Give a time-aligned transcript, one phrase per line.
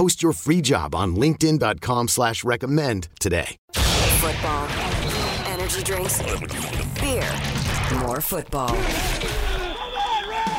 [0.00, 3.58] Post your free job on LinkedIn.com slash recommend today.
[3.74, 4.66] Football.
[5.44, 6.22] Energy drinks.
[6.98, 7.30] Beer.
[8.00, 8.74] More football.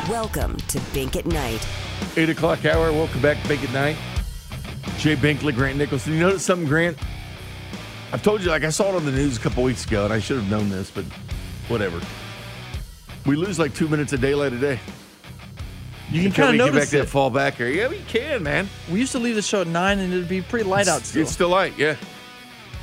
[0.08, 1.68] Welcome to Bink at Night.
[2.16, 2.92] 8 o'clock hour.
[2.92, 3.98] Welcome back to Bink at Night.
[5.00, 6.14] Jay Binkley, Grant Nicholson.
[6.14, 7.00] You notice something, Grant?
[8.14, 10.14] I've told you, like, I saw it on the news a couple weeks ago, and
[10.14, 11.06] I should have known this, but
[11.68, 12.00] whatever.
[13.26, 14.80] We lose like two minutes of daylight a day.
[16.12, 17.06] You can kind of get back notice that it.
[17.10, 17.70] fall back here.
[17.70, 18.68] Yeah, we can, man.
[18.92, 21.22] We used to leave the show at nine, and it'd be pretty light out still.
[21.22, 21.96] It's still light, yeah.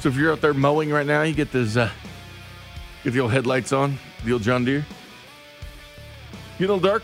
[0.01, 1.91] So if you're out there mowing right now, you get this, uh,
[3.05, 4.87] get the old headlights on, the old John Deere.
[6.59, 7.03] Get a little dark.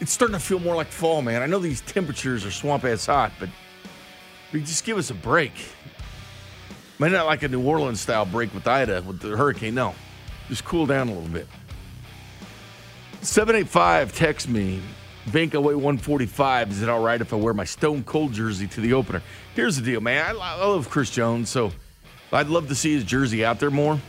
[0.00, 1.42] It's starting to feel more like fall, man.
[1.42, 3.48] I know these temperatures are swamp ass hot, but
[4.52, 5.52] but just give us a break.
[6.98, 9.74] Maybe not like a New Orleans style break with Ida with the hurricane.
[9.74, 9.94] No,
[10.48, 11.46] just cool down a little bit.
[13.22, 14.80] 785, text me.
[15.32, 16.70] Bink away 145.
[16.70, 19.22] Is it all right if I wear my Stone Cold jersey to the opener?
[19.54, 20.24] Here's the deal, man.
[20.26, 21.72] I, love Chris Jones, so
[22.32, 24.00] I'd love to see his jersey out there more.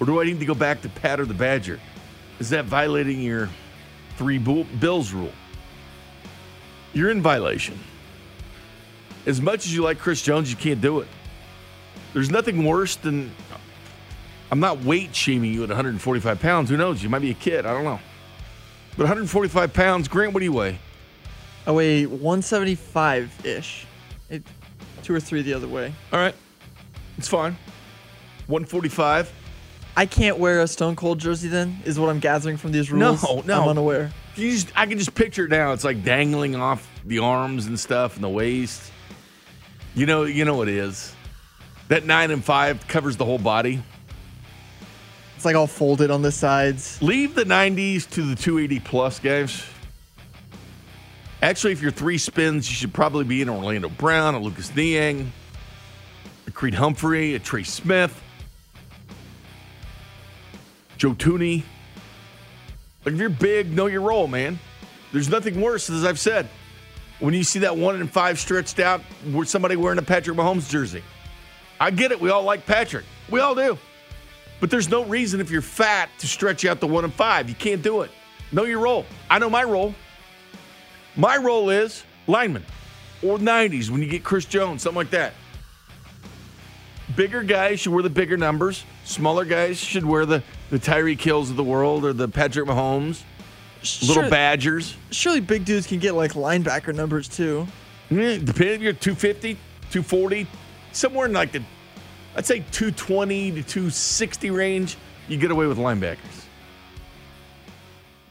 [0.00, 1.80] Or do I need to go back to Pat or the Badger?
[2.38, 3.48] Is that violating your
[4.16, 5.32] three Bills rule?
[6.92, 7.78] You're in violation.
[9.26, 11.08] As much as you like Chris Jones, you can't do it.
[12.12, 13.32] There's nothing worse than.
[14.50, 16.70] I'm not weight shaming you at 145 pounds.
[16.70, 17.02] Who knows?
[17.02, 17.66] You might be a kid.
[17.66, 17.98] I don't know.
[18.96, 20.78] But 145 pounds, Grant, what do you weigh?
[21.66, 23.86] I weigh 175 ish.
[25.02, 25.92] Two or three the other way.
[26.12, 26.34] All right.
[27.18, 27.56] It's fine.
[28.46, 29.32] 145.
[29.96, 33.22] I can't wear a Stone Cold jersey then, is what I'm gathering from these rules.
[33.22, 33.62] No, no.
[33.62, 34.12] I'm unaware.
[34.36, 35.72] You just, I can just picture it now.
[35.72, 38.90] It's like dangling off the arms and stuff and the waist.
[39.94, 41.14] You know, you know what it is.
[41.88, 43.82] That nine and five covers the whole body.
[45.44, 47.02] It's like all folded on the sides.
[47.02, 49.62] Leave the 90s to the 280 plus, guys.
[51.42, 55.30] Actually, if you're three spins, you should probably be in Orlando Brown, a Lucas Niang,
[56.46, 58.18] a Creed Humphrey, a Trey Smith,
[60.96, 61.62] Joe Thuney.
[63.04, 64.58] Like if you're big, know your role, man.
[65.12, 66.48] There's nothing worse, as I've said,
[67.18, 70.70] when you see that one and five stretched out with somebody wearing a Patrick Mahomes
[70.70, 71.02] jersey.
[71.78, 72.18] I get it.
[72.18, 73.04] We all like Patrick.
[73.28, 73.76] We all do.
[74.60, 77.48] But there's no reason if you're fat to stretch out the one and five.
[77.48, 78.10] You can't do it.
[78.52, 79.04] Know your role.
[79.28, 79.94] I know my role.
[81.16, 82.64] My role is lineman
[83.22, 85.32] or 90s when you get Chris Jones, something like that.
[87.16, 88.84] Bigger guys should wear the bigger numbers.
[89.04, 93.22] Smaller guys should wear the, the Tyreek Hills of the world or the Patrick Mahomes,
[94.00, 94.96] little Sure- Badgers.
[95.10, 97.66] Surely big dudes can get like linebacker numbers too.
[98.10, 99.54] Yeah, depending if you're 250,
[99.90, 100.46] 240,
[100.92, 101.62] somewhere in like the,
[102.36, 104.96] I'd say 220 to 260 range,
[105.28, 106.44] you get away with linebackers.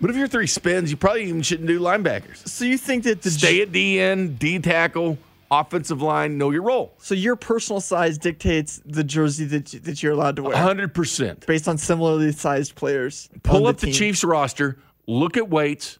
[0.02, 2.46] But if you're three spins, you probably even shouldn't do linebackers.
[2.46, 5.18] So you think that the Stay at DN, D tackle,
[5.50, 6.94] offensive line, know your role.
[6.98, 11.46] so your personal size dictates the jersey that you, that you're allowed to wear 100%.
[11.46, 13.30] based on similarly sized players.
[13.44, 13.96] Pull up the, team.
[13.96, 14.78] Chiefs roster,
[15.08, 16.00] look at weights,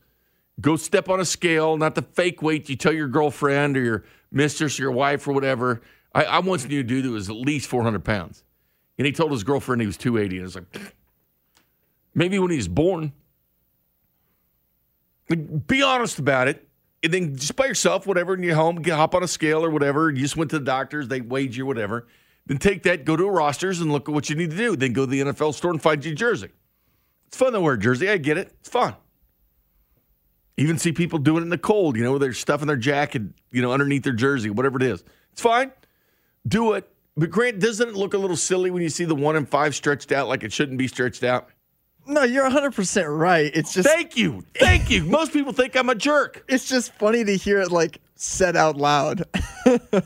[0.60, 4.04] go step on a scale, not the fake weight you tell your girlfriend or your
[4.34, 5.82] mistress or your wife or whatever.
[6.14, 8.44] I, I once knew a dude that was at least 400 pounds.
[8.98, 10.38] And he told his girlfriend he was 280.
[10.38, 10.94] And I was like,
[12.14, 13.14] maybe when he was born.
[15.30, 16.68] Like, be honest about it.
[17.02, 19.70] And then just by yourself, whatever, in your home, get, hop on a scale or
[19.70, 20.10] whatever.
[20.10, 22.08] You just went to the doctors, they weighed you, whatever.
[22.46, 24.76] Then take that, go to a rosters and look at what you need to do.
[24.76, 26.50] Then go to the NFL store and find your jersey.
[27.28, 28.10] It's fun to wear a jersey.
[28.10, 28.54] I get it.
[28.60, 28.96] It's fun.
[30.56, 33.62] Even see people doing it in the cold, you know, they're stuffing their jacket, you
[33.62, 35.04] know, underneath their jersey, whatever it is.
[35.32, 35.72] It's fine.
[36.48, 36.90] Do it.
[37.16, 39.76] But Grant, doesn't it look a little silly when you see the one and five
[39.76, 41.50] stretched out like it shouldn't be stretched out?
[42.06, 43.52] No, you're 100 percent right.
[43.54, 44.44] It's just Thank you.
[44.56, 45.06] Thank you.
[45.06, 46.44] Most people think I'm a jerk.
[46.50, 49.24] it's just funny to hear it like said out loud.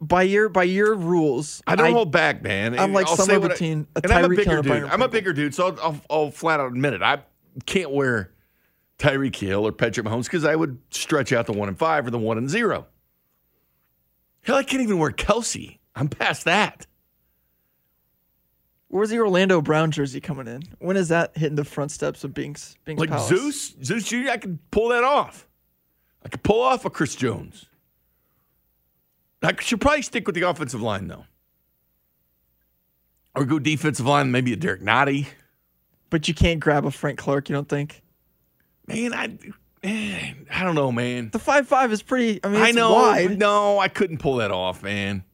[0.00, 2.78] by your by your rules, I don't hold back, man.
[2.78, 4.84] I'm like I'll somewhere between a and I'm a Tyreek bigger dude.
[4.84, 7.02] I'm a bigger dude, so I'll, I'll, I'll flat out admit it.
[7.02, 7.22] I
[7.66, 8.30] can't wear
[8.98, 12.10] Tyreek Hill or Patrick Mahomes because I would stretch out the one and five or
[12.10, 12.86] the one and zero.
[14.42, 15.78] Hell, I can't even wear Kelce.
[15.94, 16.86] I'm past that.
[18.88, 20.62] Where's the Orlando Brown jersey coming in?
[20.78, 22.76] When is that hitting the front steps of Binks?
[22.84, 23.28] Binks Like Palace?
[23.28, 25.48] Zeus, Zeus Jr., I could pull that off.
[26.24, 27.66] I could pull off a Chris Jones.
[29.42, 31.24] I should probably stick with the offensive line, though.
[33.34, 35.26] Or go defensive line, maybe a Derrick Nnadi.
[36.10, 37.48] But you can't grab a Frank Clark.
[37.48, 38.02] You don't think?
[38.86, 39.38] Man, I,
[39.82, 41.30] man, I don't know, man.
[41.30, 42.40] The five five is pretty.
[42.44, 42.92] I mean, I know.
[42.92, 43.38] wide.
[43.38, 45.24] No, I couldn't pull that off, man.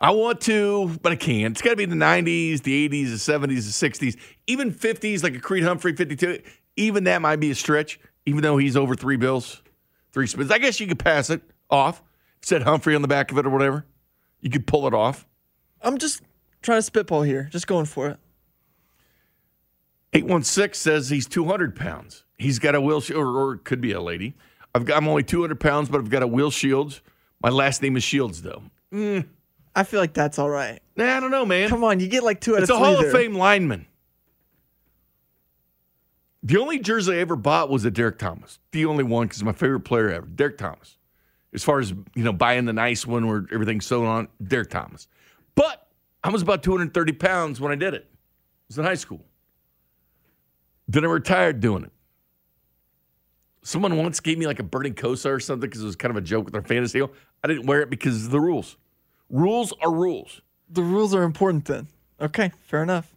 [0.00, 1.52] I want to, but I can't.
[1.52, 4.16] It's got to be the 90s, the 80s, the 70s, the 60s,
[4.46, 6.40] even 50s, like a Creed Humphrey 52.
[6.76, 9.60] Even that might be a stretch, even though he's over three bills,
[10.12, 10.52] three spins.
[10.52, 12.00] I guess you could pass it off.
[12.42, 13.84] Said Humphrey on the back of it or whatever.
[14.40, 15.26] You could pull it off.
[15.82, 16.22] I'm just
[16.62, 17.48] trying to spitball here.
[17.50, 18.18] Just going for it.
[20.12, 22.24] 816 says he's 200 pounds.
[22.38, 24.34] He's got a Will, or, or it could be a lady.
[24.74, 27.00] I've got, I'm only 200 pounds, but I've got a Will Shields.
[27.42, 28.62] My last name is Shields, though.
[28.92, 29.26] Mm.
[29.74, 30.80] I feel like that's all right.
[30.96, 31.68] Nah, I don't know, man.
[31.68, 33.06] Come on, you get like two out It's of a Hall there.
[33.06, 33.86] of Fame lineman.
[36.42, 38.58] The only jersey I ever bought was a Derrick Thomas.
[38.72, 40.96] The only one because my favorite player ever, Derrick Thomas.
[41.52, 45.08] As far as you know, buying the nice one where everything's sewn on, Derrick Thomas.
[45.54, 45.86] But
[46.22, 48.06] I was about 230 pounds when I did it.
[48.10, 48.14] I
[48.68, 49.24] was in high school.
[50.86, 51.92] Then I retired doing it.
[53.68, 56.16] Someone once gave me like a Bernie Kosar or something because it was kind of
[56.16, 57.00] a joke with their fantasy.
[57.00, 57.10] deal.
[57.44, 58.78] I didn't wear it because of the rules.
[59.28, 60.40] Rules are rules.
[60.70, 61.86] The rules are important then.
[62.18, 63.14] Okay, fair enough.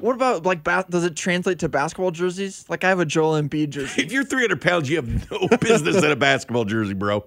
[0.00, 2.64] What about like ba- does it translate to basketball jerseys?
[2.68, 4.02] Like I have a Joel Embiid jersey.
[4.02, 7.24] If you're 300 pounds, you have no business in a basketball jersey, bro.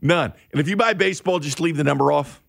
[0.00, 0.32] None.
[0.52, 2.40] And if you buy baseball, just leave the number off.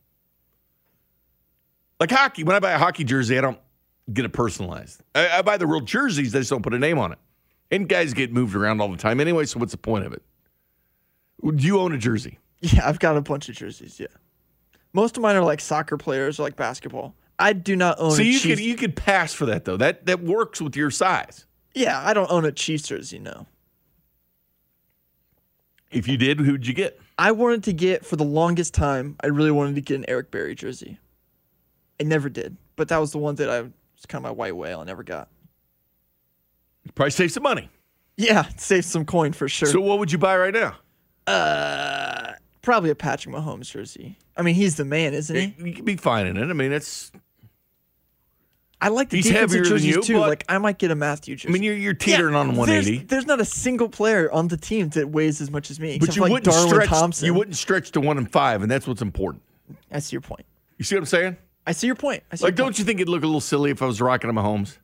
[2.00, 3.58] Like hockey, when I buy a hockey jersey, I don't
[4.14, 5.02] get it personalized.
[5.16, 7.18] I, I buy the real jerseys, they just don't put a name on it.
[7.72, 10.24] And guys get moved around all the time anyway, so what's the point of it?
[11.44, 12.40] Do you own a jersey?
[12.62, 14.00] Yeah, I've got a bunch of jerseys.
[14.00, 14.08] Yeah,
[14.92, 17.16] most of mine are like soccer players or like basketball.
[17.38, 18.12] I do not own.
[18.12, 19.78] So a you Chiefs- could you could pass for that though.
[19.78, 21.46] That that works with your size.
[21.74, 23.18] Yeah, I don't own a Chiefs jersey.
[23.20, 23.46] No,
[25.92, 27.00] If you did, who'd you get?
[27.18, 29.16] I wanted to get for the longest time.
[29.24, 31.00] I really wanted to get an Eric Berry jersey.
[32.00, 33.72] I never did, but that was the one that I was
[34.08, 34.82] kind of my white whale.
[34.82, 35.30] I never got.
[36.96, 37.70] Probably save some money.
[38.18, 39.70] Yeah, save some coin for sure.
[39.70, 40.76] So what would you buy right now?
[41.28, 44.18] uh, probably a Patrick Mahomes jersey.
[44.36, 45.56] I mean, he's the man, isn't he?
[45.70, 46.50] You could be fine in it.
[46.50, 47.12] I mean, it's.
[48.82, 50.20] I like the He's defensive jerseys you, too.
[50.20, 51.50] Like I might get a Mathieu jersey.
[51.50, 53.06] I mean, you're you're teetering on there's- 180.
[53.08, 56.16] There's, not a single player on the team that weighs as much as me, But
[56.16, 56.88] you like wouldn't Darwin stretch.
[56.90, 57.26] Thompson.
[57.26, 59.44] You wouldn't stretch to one and five, and that's what's important.
[59.92, 60.46] I see your point.
[60.78, 61.38] You see what I'm saying?
[61.68, 62.24] I see your point.
[62.32, 62.80] I see Like, your don't point.
[62.80, 64.78] you think it'd look a little silly if I was rocking a Mahomes?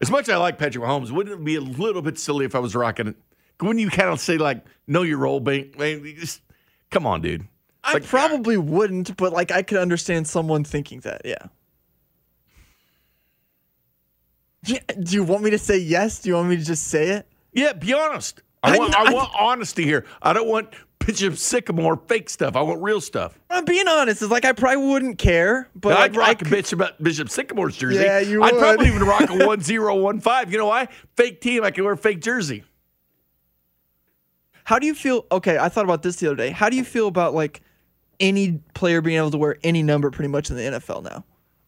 [0.00, 2.54] As much as I like Patrick Mahomes, wouldn't it be a little bit silly if
[2.54, 3.16] I was rocking it?
[3.60, 5.78] Wouldn't you kind of say like, "Know your role, Bink"?
[5.78, 6.40] Man, just
[6.90, 7.46] come on, dude.
[7.84, 11.22] I Like, probably wouldn't, but like I could understand someone thinking that.
[11.24, 11.46] Yeah.
[14.64, 14.78] Yeah.
[15.02, 16.20] Do you want me to say yes?
[16.22, 17.26] Do you want me to just say it?
[17.52, 18.42] Yeah, be honest.
[18.62, 20.06] I I- want, I, I- want honesty here.
[20.22, 20.68] I don't want
[21.04, 22.54] Bishop Sycamore fake stuff.
[22.56, 23.38] I want real stuff.
[23.48, 24.22] I'm being honest.
[24.22, 27.28] It's like I probably wouldn't care, but I'd like, I rock could- a Bishop, Bishop
[27.28, 28.00] Sycamore's jersey.
[28.04, 28.60] Yeah, you I'd would.
[28.60, 30.52] probably even rock a one zero one five.
[30.52, 30.88] You know why?
[31.16, 31.64] Fake team.
[31.64, 32.64] I can wear a fake jersey.
[34.64, 35.26] How do you feel?
[35.32, 36.50] Okay, I thought about this the other day.
[36.50, 37.60] How do you feel about like
[38.20, 41.24] any player being able to wear any number pretty much in the NFL now?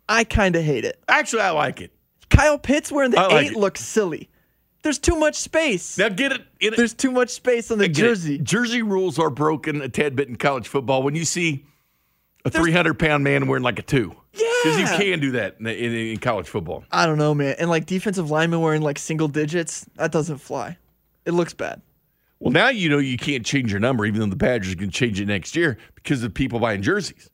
[0.08, 1.02] I kind of hate it.
[1.08, 1.90] Actually, I like it.
[2.30, 3.56] Kyle Pitts wearing the like eight it.
[3.58, 4.28] looks silly.
[4.82, 5.96] There's too much space.
[5.96, 6.42] Now get it.
[6.60, 8.08] In There's too much space on the Get it.
[8.08, 8.38] jersey.
[8.38, 11.02] Jersey rules are broken a tad bit in college football.
[11.02, 11.64] When you see
[12.44, 14.48] a 300 pound man wearing like a two, Yeah.
[14.64, 16.84] because you can do that in, in, in college football.
[16.90, 17.54] I don't know, man.
[17.60, 20.76] And like defensive linemen wearing like single digits, that doesn't fly.
[21.24, 21.80] It looks bad.
[22.40, 25.20] Well, now you know you can't change your number, even though the Badgers can change
[25.20, 27.30] it next year because of people buying jerseys.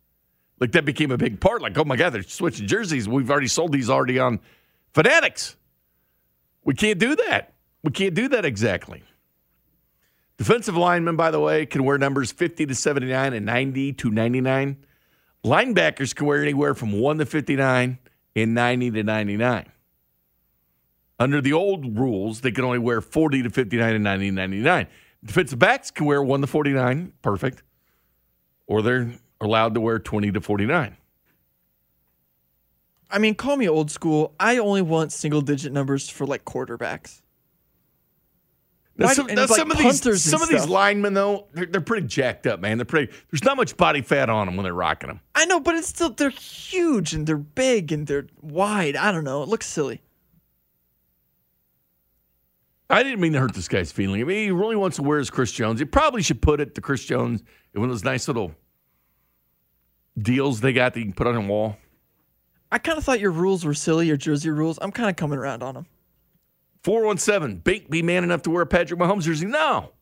[0.61, 1.62] Like that became a big part.
[1.62, 3.09] Like, oh my God, they're switching jerseys.
[3.09, 4.40] We've already sold these already on
[4.93, 5.57] Fanatics.
[6.69, 7.55] We can't do that.
[7.83, 9.03] We can't do that exactly.
[10.37, 14.77] Defensive linemen, by the way, can wear numbers 50 to 79 and 90 to 99.
[15.43, 17.99] Linebackers can wear anywhere from 1 to 59
[18.37, 19.73] and 90 to 99.
[21.19, 24.87] Under the old rules, they can only wear 40 to 59 and 90 to 99.
[25.25, 27.63] Defensive backs can wear 1 to 49, perfect.
[28.67, 30.98] Or they're allowed to wear 20 to 49.
[33.11, 34.35] I mean, call me old school.
[34.38, 37.23] I only want single digit numbers for like quarterbacks.
[38.99, 42.09] Now, some, now like some of these some of these linemen though, they're, they're pretty
[42.09, 42.79] jacked up, man.
[42.79, 43.12] They're pretty.
[43.31, 45.21] There's not much body fat on them when they're rocking them.
[45.37, 48.97] I know, but it's still they're huge and they're big and they're wide.
[48.97, 49.45] I don't know.
[49.45, 50.03] It looks silly.
[52.91, 54.21] I didn't mean to hurt this guy's feeling.
[54.21, 55.79] I mean, he really wants to wear his Chris Jones.
[55.79, 58.53] He probably should put it to Chris Jones in one of those nice little
[60.21, 61.77] deals they got that you can put on a wall.
[62.71, 64.79] I kind of thought your rules were silly, your jersey rules.
[64.83, 65.87] I'm kind of coming around on them.
[66.85, 69.47] 417, Bink be man enough to wear a Patrick Mahomes jersey?
[69.47, 69.93] No,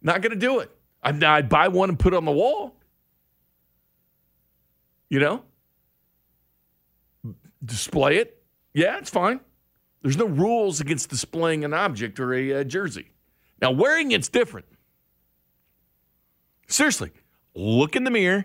[0.00, 0.70] not going to do it.
[1.02, 2.76] I'd, I'd buy one and put it on the wall.
[5.08, 5.42] You know?
[7.64, 8.42] Display it.
[8.72, 9.40] Yeah, it's fine.
[10.02, 13.10] There's no rules against displaying an object or a uh, jersey.
[13.60, 14.66] Now, wearing it's different.
[16.66, 17.10] Seriously,
[17.54, 18.44] look in the mirror.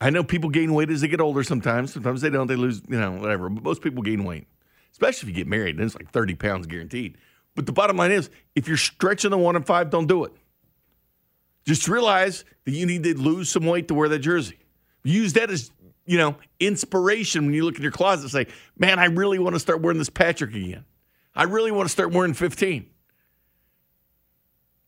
[0.00, 1.92] I know people gain weight as they get older sometimes.
[1.92, 2.46] Sometimes they don't.
[2.46, 3.48] They lose, you know, whatever.
[3.48, 4.46] But most people gain weight,
[4.92, 5.78] especially if you get married.
[5.78, 7.18] Then it's like 30 pounds guaranteed.
[7.54, 10.32] But the bottom line is if you're stretching the one and five, don't do it.
[11.66, 14.58] Just realize that you need to lose some weight to wear that jersey.
[15.02, 15.70] Use that as,
[16.06, 18.46] you know, inspiration when you look in your closet and say,
[18.78, 20.84] man, I really want to start wearing this Patrick again.
[21.34, 22.88] I really want to start wearing 15.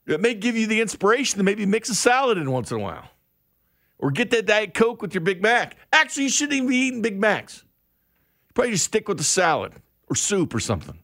[0.07, 2.81] It may give you the inspiration to maybe mix a salad in once in a
[2.81, 3.09] while.
[4.01, 5.77] Or get that Diet Coke with your Big Mac.
[5.93, 7.65] Actually, you shouldn't even be eating Big Macs.
[8.55, 9.75] Probably just stick with the salad
[10.09, 10.99] or soup or something.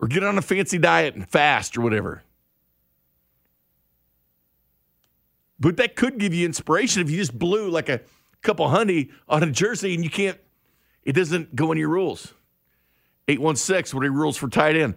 [0.00, 2.22] Or get on a fancy diet and fast or whatever.
[5.58, 8.02] But that could give you inspiration if you just blew like a
[8.42, 10.38] couple honey on a jersey and you can't,
[11.02, 12.34] it doesn't go in your rules.
[13.28, 14.96] 816, what are your rules for tight end?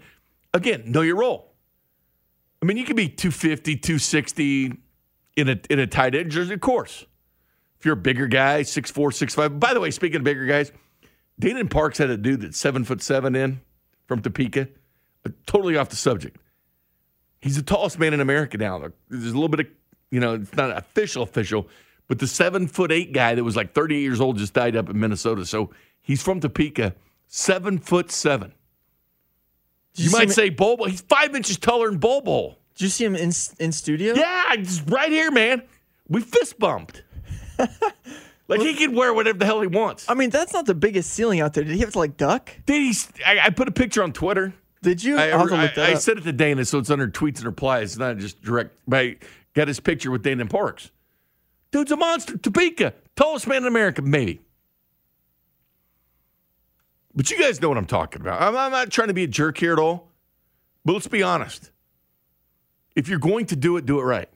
[0.54, 1.54] Again, know your role.
[2.62, 4.83] I mean, you could be 250, 260
[5.36, 7.06] in a in a tight end jersey, of course.
[7.80, 9.60] If you're a bigger guy, 6'4, 6'5.
[9.60, 10.72] By the way, speaking of bigger guys,
[11.38, 13.60] Dayton Parks had a dude that's seven foot seven in
[14.08, 14.70] from Topeka.
[15.46, 16.38] Totally off the subject.
[17.42, 18.80] He's the tallest man in America now.
[19.10, 19.66] There's a little bit of,
[20.12, 21.68] you know, it's not official, official,
[22.08, 24.90] but the seven foot eight guy that was like 38 years old just died up
[24.90, 25.46] in Minnesota.
[25.46, 26.96] So he's from Topeka,
[27.28, 28.54] seven foot seven.
[29.94, 30.86] Did You, might say Bobo.
[30.86, 32.58] He's five inches taller than Bobo.
[32.76, 34.14] Did you see him in in studio?
[34.16, 35.64] Yeah, it's right here, man.
[36.08, 37.04] We fist bumped.
[38.48, 40.10] like he can wear whatever the hell he wants.
[40.10, 41.64] I mean, that's not the biggest ceiling out there.
[41.64, 42.52] Did he have to like duck?
[42.66, 42.94] Did he?
[43.26, 44.54] I, I put a picture on Twitter.
[44.82, 45.18] Did you?
[45.18, 47.46] I, I'll have to I, I sent it to Dana, so it's under tweets and
[47.46, 47.92] replies.
[47.92, 48.76] It's not just direct.
[48.88, 49.16] But I
[49.54, 50.92] got his picture with Dana Parks.
[51.72, 52.38] Dude's a monster.
[52.38, 54.42] Topeka, tallest man in America, maybe.
[57.16, 58.42] But you guys know what I'm talking about.
[58.42, 60.10] I'm, I'm not trying to be a jerk here at all.
[60.86, 61.72] But let's be honest.
[62.96, 64.30] If you're going to do it, do it right.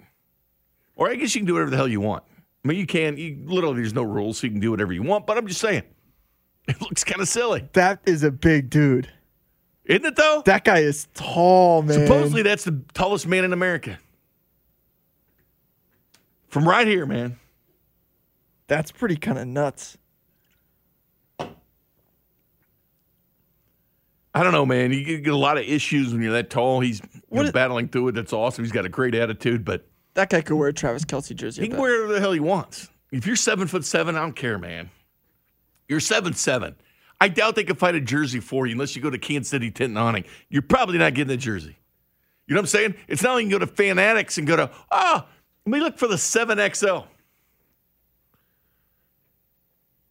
[0.95, 2.23] Or I guess you can do whatever the hell you want.
[2.63, 3.17] I mean, you can.
[3.17, 5.27] You, literally, there's no rules, so you can do whatever you want.
[5.27, 5.83] But I'm just saying,
[6.67, 9.09] it looks kind of silly, that is a big dude.
[9.85, 10.15] isn't it?
[10.15, 12.05] Though That guy is tall, man.
[12.07, 13.99] supposedly that's the tallest man in America.
[16.47, 17.37] From right here, man.
[18.67, 19.97] that's pretty kind of nuts.
[24.37, 24.91] I don't know, man.
[24.91, 26.79] You get- a lot of issues when you're that tall.
[26.79, 28.11] He's know, What is- battling through it.
[28.13, 28.63] That's awesome.
[28.63, 31.61] He's got a great attitude, but That guy could wear a Travis Kelce jersey.
[31.63, 32.89] he can wear whatever the hell he wants.
[33.11, 34.89] If you're seven foot seven, I don't care, man.
[35.87, 36.75] You're seven seven.
[37.19, 39.71] I doubt they could find a jersey for you unless you go to Kansas City
[39.71, 40.25] Tent and Awning.
[40.49, 41.77] You're probably not getting a jersey.
[42.45, 42.95] You know what I'm saying?
[43.07, 45.25] It's not like you can go to Fanatics and go to, oh,
[45.65, 47.07] let me look for the 7XL.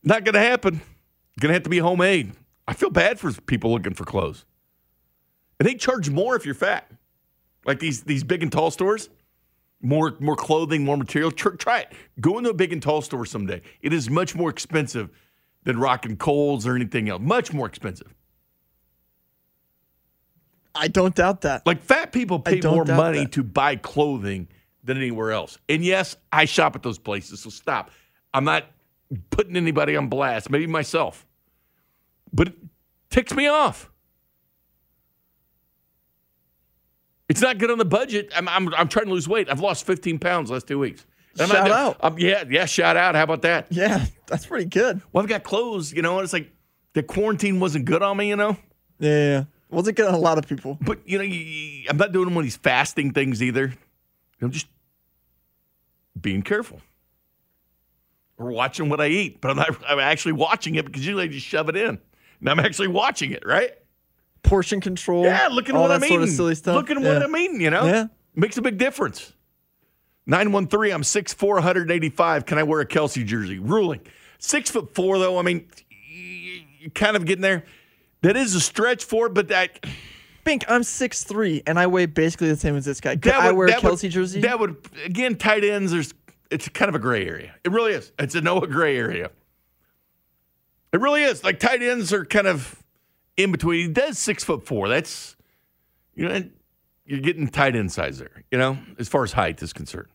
[0.02, 0.80] Not going to happen.
[1.40, 2.32] Going to have to be homemade.
[2.68, 4.44] I feel bad for people looking for clothes.
[5.58, 6.90] And they charge more if you're fat.
[7.64, 9.08] Like these these big and tall stores,
[9.80, 11.30] more more clothing, more material.
[11.30, 11.92] Tr- try it.
[12.20, 13.62] Go into a big and tall store someday.
[13.80, 15.10] It is much more expensive
[15.64, 17.20] than rocking Kohl's or anything else.
[17.22, 18.14] Much more expensive.
[20.74, 21.66] I don't doubt that.
[21.66, 23.32] Like fat people pay more money that.
[23.32, 24.48] to buy clothing
[24.84, 25.58] than anywhere else.
[25.68, 27.90] And yes, I shop at those places, so stop.
[28.32, 28.66] I'm not
[29.30, 31.26] putting anybody on blast, maybe myself.
[32.36, 32.54] But it
[33.10, 33.90] ticks me off.
[37.28, 38.30] It's not good on the budget.
[38.36, 39.50] I'm, I'm, I'm trying to lose weight.
[39.50, 41.04] I've lost 15 pounds last two weeks.
[41.38, 41.96] I'm Shout not, out.
[42.00, 43.14] I'm- yeah, yeah, shout out.
[43.14, 43.66] How about that?
[43.70, 45.00] yeah, that's pretty good.
[45.12, 46.50] Well, I've got clothes, you know, and it's like
[46.92, 48.56] the quarantine wasn't good on me, you know?
[48.98, 49.44] Yeah.
[49.70, 50.78] Wasn't good on a lot of people.
[50.80, 53.74] But you know, you, you- I'm not doing one of these fasting things either.
[54.40, 54.68] I'm just
[56.18, 56.80] being careful.
[58.38, 59.76] Or watching what I eat, but I'm not.
[59.88, 61.98] I'm actually watching it because usually I just shove it in,
[62.40, 63.44] and I'm actually watching it.
[63.46, 63.70] Right?
[64.42, 65.24] Portion control.
[65.24, 65.48] Yeah.
[65.50, 66.22] Look at what I'm sort eating.
[66.22, 66.76] of silly stuff.
[66.76, 67.14] Look at yeah.
[67.14, 67.60] what I'm eating.
[67.60, 67.84] You know.
[67.84, 68.06] Yeah.
[68.34, 69.32] Makes a big difference.
[70.26, 70.90] Nine one three.
[70.90, 72.46] I'm six four, 185.
[72.46, 73.58] Can I wear a Kelce jersey?
[73.58, 74.00] Ruling.
[74.38, 75.38] Six foot four though.
[75.38, 75.68] I mean,
[76.80, 77.64] you're kind of getting there.
[78.22, 79.84] That is a stretch for it, but that
[80.46, 83.14] Bink, I'm 6'3", and I weigh basically the same as this guy.
[83.14, 84.40] Could That I would- wear a that would- Kelce jersey?
[84.42, 85.92] That would again tight ends.
[85.92, 86.14] There's
[86.50, 87.52] it's kind of a gray area.
[87.64, 88.12] It really is.
[88.18, 89.30] It's a Noah gray area.
[90.92, 91.44] It really is.
[91.44, 92.82] Like tight ends are kind of
[93.36, 93.88] in between.
[93.88, 94.88] He does six foot four.
[94.88, 95.36] That's
[96.14, 96.44] you know
[97.04, 98.44] you're getting tight end size there.
[98.50, 100.08] You know as far as height is concerned.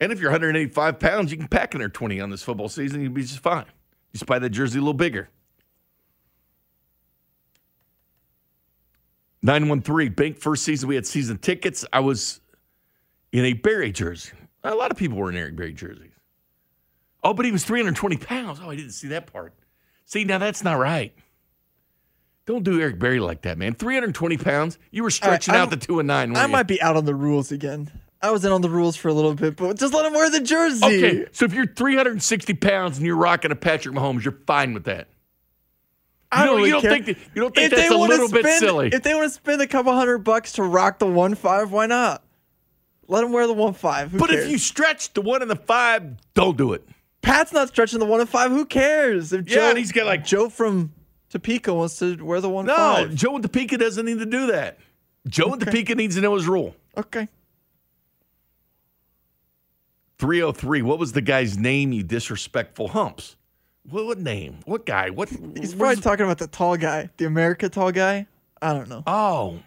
[0.00, 3.02] And if you're 185 pounds, you can pack in there 20 on this football season.
[3.02, 3.66] You'll be just fine.
[4.12, 5.28] Just buy that jersey a little bigger.
[9.42, 11.84] 913 Bink first season we had season tickets.
[11.92, 12.40] I was
[13.32, 14.32] in a Berry jersey.
[14.64, 16.12] A lot of people were in Eric Berry jerseys.
[17.24, 18.60] Oh, but he was 320 pounds.
[18.62, 19.54] Oh, I didn't see that part.
[20.12, 21.14] See, now that's not right.
[22.44, 23.72] Don't do Eric Berry like that, man.
[23.72, 24.78] 320 pounds.
[24.90, 26.36] You were stretching I'm- out the two and nine.
[26.36, 26.48] I you?
[26.48, 27.90] might be out on the rules again.
[28.20, 30.28] I was in on the rules for a little bit, but just let him wear
[30.28, 30.84] the jersey.
[30.84, 34.84] Okay, so if you're 360 pounds and you're rocking a Patrick Mahomes, you're fine with
[34.84, 35.08] that.
[36.30, 36.90] I don't, don't, really you don't care.
[36.92, 38.90] think that, you don't think If that's they a little bit spend- silly?
[38.92, 41.86] If they want to spend a couple hundred bucks to rock the one five, why
[41.86, 42.22] not?
[43.08, 44.12] Let him wear the one five.
[44.12, 44.44] Who but cares?
[44.44, 46.86] if you stretch the one and the five, don't do it.
[47.22, 49.32] Pat's not stretching the one and five, who cares?
[49.32, 50.92] If yeah, and he's got, like- Joe from
[51.30, 53.14] Topeka wants to wear the one No, five.
[53.14, 54.78] Joe and Topeka doesn't need to do that.
[55.28, 56.74] Joe and Topeka needs to know his rule.
[56.96, 57.28] Okay.
[60.18, 60.82] 303.
[60.82, 63.36] What was the guy's name, you disrespectful humps?
[63.88, 64.58] What, what name?
[64.64, 65.10] What guy?
[65.10, 65.28] What?
[65.28, 68.26] He's probably talking about the tall guy, the America tall guy.
[68.60, 69.02] I don't know.
[69.06, 69.58] Oh.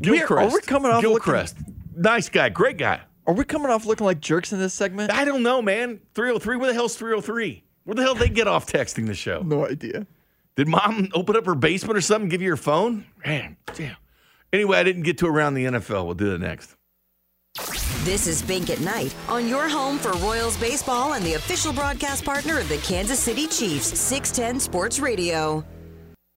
[0.00, 0.52] Gilchrist.
[0.52, 1.56] are we coming off looking- Gilchrist.
[1.94, 2.48] Nice guy.
[2.48, 3.00] Great guy.
[3.26, 5.12] Are we coming off looking like jerks in this segment?
[5.12, 6.00] I don't know, man.
[6.14, 6.56] 303.
[6.56, 7.62] Where the hell's 303?
[7.84, 9.42] Where the hell did they get off texting the show?
[9.42, 10.06] No idea.
[10.56, 13.06] Did mom open up her basement or something, give you your phone?
[13.24, 13.96] Man, damn.
[14.52, 16.04] Anyway, I didn't get to around the NFL.
[16.04, 16.76] We'll do that next.
[18.04, 22.24] This is Bink at Night on your home for Royals baseball and the official broadcast
[22.24, 25.64] partner of the Kansas City Chiefs, 610 Sports Radio.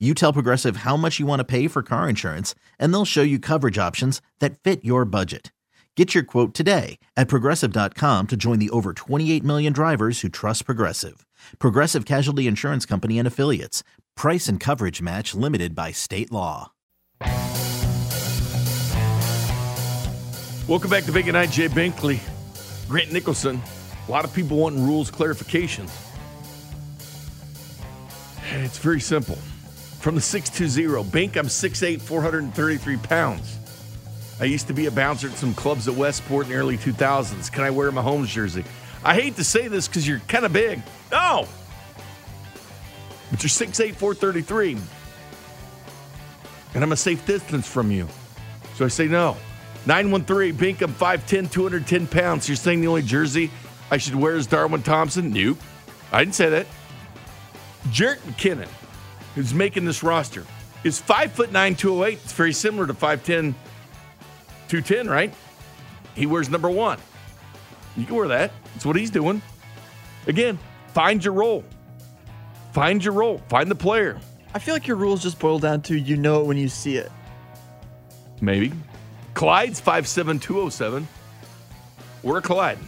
[0.00, 3.22] You tell Progressive how much you want to pay for car insurance, and they'll show
[3.22, 5.50] you coverage options that fit your budget.
[5.96, 10.64] Get your quote today at progressive.com to join the over 28 million drivers who trust
[10.66, 11.26] Progressive.
[11.58, 13.82] Progressive Casualty Insurance Company and Affiliates.
[14.16, 16.70] Price and coverage match limited by state law.
[20.68, 21.50] Welcome back to Bink at Night.
[21.50, 22.20] Jay Binkley,
[22.88, 23.60] Grant Nicholson.
[24.06, 25.90] A lot of people wanting rules clarifications.
[28.52, 29.38] It's very simple.
[30.00, 33.58] From the 620, Bink, I'm 6'8, 433 pounds.
[34.40, 37.50] I used to be a bouncer at some clubs at Westport in the early 2000s.
[37.50, 38.64] Can I wear my Holmes jersey?
[39.02, 40.80] I hate to say this because you're kind of big.
[41.10, 41.48] No!
[43.30, 44.78] But you're 6'8, 433.
[46.74, 48.08] And I'm a safe distance from you.
[48.76, 49.36] So I say no.
[49.86, 52.48] 913, Bink, I'm 5'10, 210 pounds.
[52.48, 53.50] You're saying the only jersey
[53.90, 55.32] I should wear is Darwin Thompson?
[55.32, 55.58] Nope.
[56.12, 56.66] I didn't say that.
[57.88, 58.68] Jerick McKinnon,
[59.34, 60.44] who's making this roster,
[60.84, 62.18] is 5'9, 208.
[62.22, 63.54] It's very similar to 5'10,
[64.68, 65.32] 210, right?
[66.14, 66.98] He wears number one.
[67.96, 68.52] You can wear that.
[68.74, 69.42] That's what he's doing.
[70.26, 70.58] Again,
[70.94, 71.64] find your role.
[72.72, 73.38] Find your role.
[73.48, 74.20] Find the player.
[74.54, 76.96] I feel like your rules just boil down to you know it when you see
[76.96, 77.10] it.
[78.40, 78.72] Maybe.
[79.34, 81.08] Clyde's 5'7, 207.
[82.22, 82.78] We're Clyde.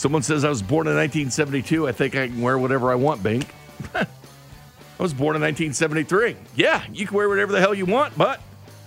[0.00, 1.86] Someone says I was born in 1972.
[1.86, 3.44] I think I can wear whatever I want, Bink.
[3.94, 4.06] I
[4.98, 6.36] was born in 1973.
[6.56, 8.40] Yeah, you can wear whatever the hell you want, but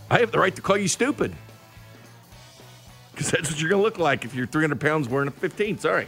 [0.10, 1.36] I have the right to call you stupid.
[3.12, 5.78] because that's what you're going to look like if you're 300 pounds wearing a 15.
[5.78, 6.08] Sorry.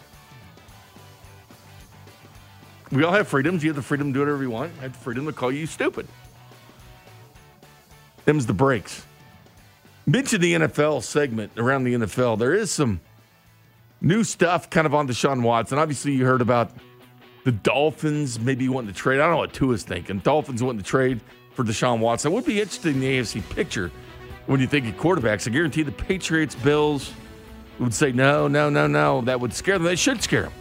[2.92, 3.64] We all have freedoms.
[3.64, 4.72] You have the freedom to do whatever you want.
[4.80, 6.08] I have the freedom to call you stupid.
[8.26, 9.06] Them's the breaks.
[10.08, 12.40] Mention the NFL segment around the NFL.
[12.40, 13.02] There is some
[14.06, 15.78] new stuff kind of on Deshaun Watson.
[15.78, 16.72] Obviously, you heard about
[17.44, 19.20] the Dolphins maybe wanting to trade.
[19.20, 20.20] I don't know what Tua's thinking.
[20.20, 21.20] Dolphins wanting to trade
[21.54, 22.32] for Deshaun Watson.
[22.32, 23.92] I would be interested in the AFC picture
[24.46, 25.48] when you think of quarterbacks.
[25.48, 27.12] I guarantee the Patriots, Bills
[27.80, 29.22] would say no, no, no, no.
[29.22, 29.86] That would scare them.
[29.86, 30.54] They should scare them.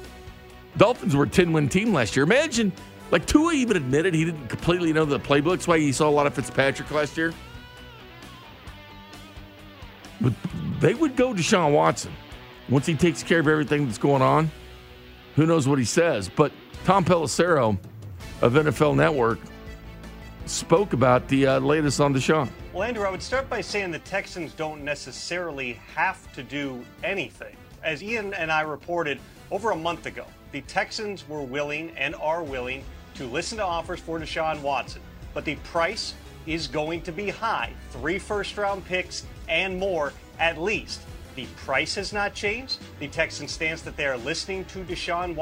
[0.79, 2.25] Dolphins were a 10 win team last year.
[2.25, 2.73] Imagine,
[3.11, 5.51] like Tua even admitted he didn't completely know the playbook.
[5.51, 7.33] That's why he saw a lot of Fitzpatrick last year.
[10.21, 10.33] But
[10.81, 12.13] they would go Deshaun Watson
[12.69, 14.51] once he takes care of everything that's going on.
[15.37, 16.29] Who knows what he says?
[16.29, 16.53] But
[16.85, 17.79] Tom Pelissero
[18.41, 19.39] of NFL Network
[20.47, 22.49] spoke about the uh, latest on Deshaun.
[22.73, 27.57] Well, Andrew, I would start by saying the Texans don't necessarily have to do anything.
[27.83, 29.19] As Ian and I reported
[29.51, 34.01] over a month ago, the Texans were willing and are willing to listen to offers
[34.01, 36.15] for Deshaun Watson, but the price
[36.47, 41.01] is going to be high three first round picks and more at least.
[41.37, 42.79] The price has not changed.
[43.01, 45.35] The Texans' stance that they are listening to Deshaun,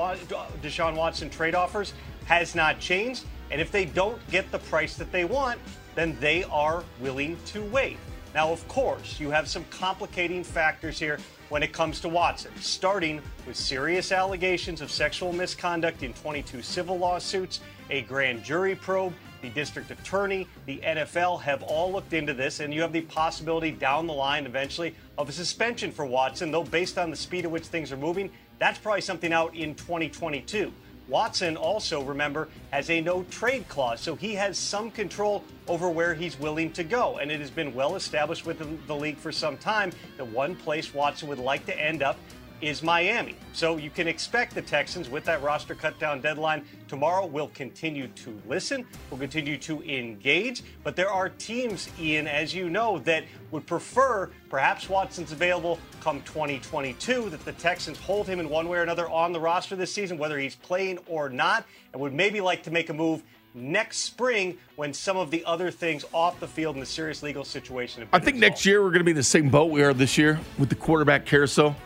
[0.63, 1.93] Deshaun Watson trade offers
[2.27, 3.25] has not changed.
[3.51, 5.59] And if they don't get the price that they want,
[5.95, 7.99] then they are willing to wait.
[8.35, 11.19] Now, of course, you have some complicating factors here
[11.51, 16.97] when it comes to Watson, starting with serious allegations of sexual misconduct in 22 civil
[16.97, 22.61] lawsuits, a grand jury probe, the district attorney, the NFL have all looked into this,
[22.61, 26.65] and you have the possibility down the line eventually of a suspension for Watson, though
[26.65, 30.73] based on the speed at which things are moving, that's probably something out in 2022.
[31.09, 36.15] Watson also, remember, has a no trade clause, so he has some control over where
[36.15, 37.19] he's willing to go.
[37.19, 40.95] And it has been well established within the league for some time that one place
[40.95, 42.17] Watson would like to end up
[42.63, 43.35] is Miami.
[43.53, 48.07] So you can expect the Texans with that roster cut down deadline tomorrow We'll continue
[48.09, 53.25] to listen, we'll continue to engage, but there are teams Ian as you know that
[53.51, 58.79] would prefer perhaps Watson's available come 2022 that the Texans hold him in one way
[58.79, 62.41] or another on the roster this season whether he's playing or not and would maybe
[62.41, 63.23] like to make a move
[63.55, 67.45] next spring when some of the other things off the field in the serious legal
[67.45, 68.03] situation.
[68.13, 68.41] I think resolved.
[68.41, 70.69] next year we're going to be in the same boat we are this year with
[70.69, 71.77] the quarterback carousel.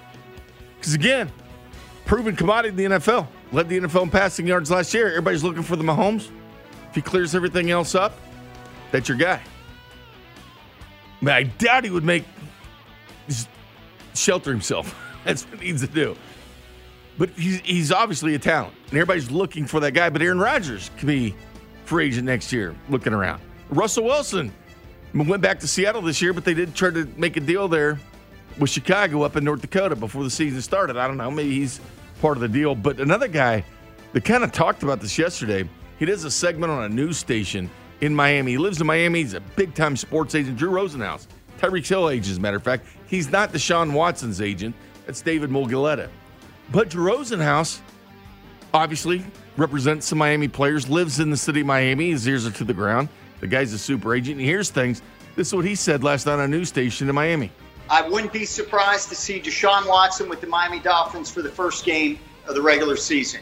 [0.86, 1.32] Because again,
[2.04, 3.26] proven commodity in the NFL.
[3.50, 5.08] Led the NFL in passing yards last year.
[5.08, 6.30] Everybody's looking for the Mahomes.
[6.90, 8.16] If he clears everything else up,
[8.92, 9.42] that's your guy.
[11.20, 12.22] Man, I doubt he would make
[14.14, 14.96] shelter himself.
[15.24, 16.16] that's what he needs to do.
[17.18, 20.08] But he's, he's obviously a talent, and everybody's looking for that guy.
[20.08, 21.34] But Aaron Rodgers could be
[21.84, 23.42] free agent next year, looking around.
[23.70, 24.52] Russell Wilson
[25.12, 27.98] went back to Seattle this year, but they did try to make a deal there
[28.58, 30.96] with Chicago up in North Dakota before the season started.
[30.96, 31.30] I don't know.
[31.30, 31.80] Maybe he's
[32.20, 32.74] part of the deal.
[32.74, 33.64] But another guy
[34.12, 37.70] that kind of talked about this yesterday, he does a segment on a news station
[38.00, 38.52] in Miami.
[38.52, 39.20] He lives in Miami.
[39.20, 40.56] He's a big time sports agent.
[40.56, 41.26] Drew Rosenhaus,
[41.58, 42.86] Tyreek Hill agent, as a matter of fact.
[43.06, 44.74] He's not Deshaun Watson's agent.
[45.06, 46.08] That's David Mulugheta.
[46.72, 47.80] But Drew Rosenhaus
[48.74, 49.24] obviously
[49.56, 52.10] represents some Miami players, lives in the city of Miami.
[52.10, 53.08] His ears are to the ground.
[53.40, 54.40] The guy's a super agent.
[54.40, 55.02] He hears things.
[55.34, 57.52] This is what he said last night on a news station in Miami.
[57.88, 61.84] I wouldn't be surprised to see Deshaun Watson with the Miami Dolphins for the first
[61.84, 63.40] game of the regular season.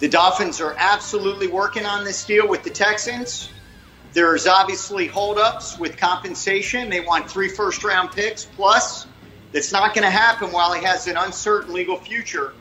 [0.00, 3.50] The Dolphins are absolutely working on this deal with the Texans.
[4.14, 6.90] There's obviously holdups with compensation.
[6.90, 9.06] They want three first round picks plus.
[9.52, 12.54] That's not going to happen while he has an uncertain legal future.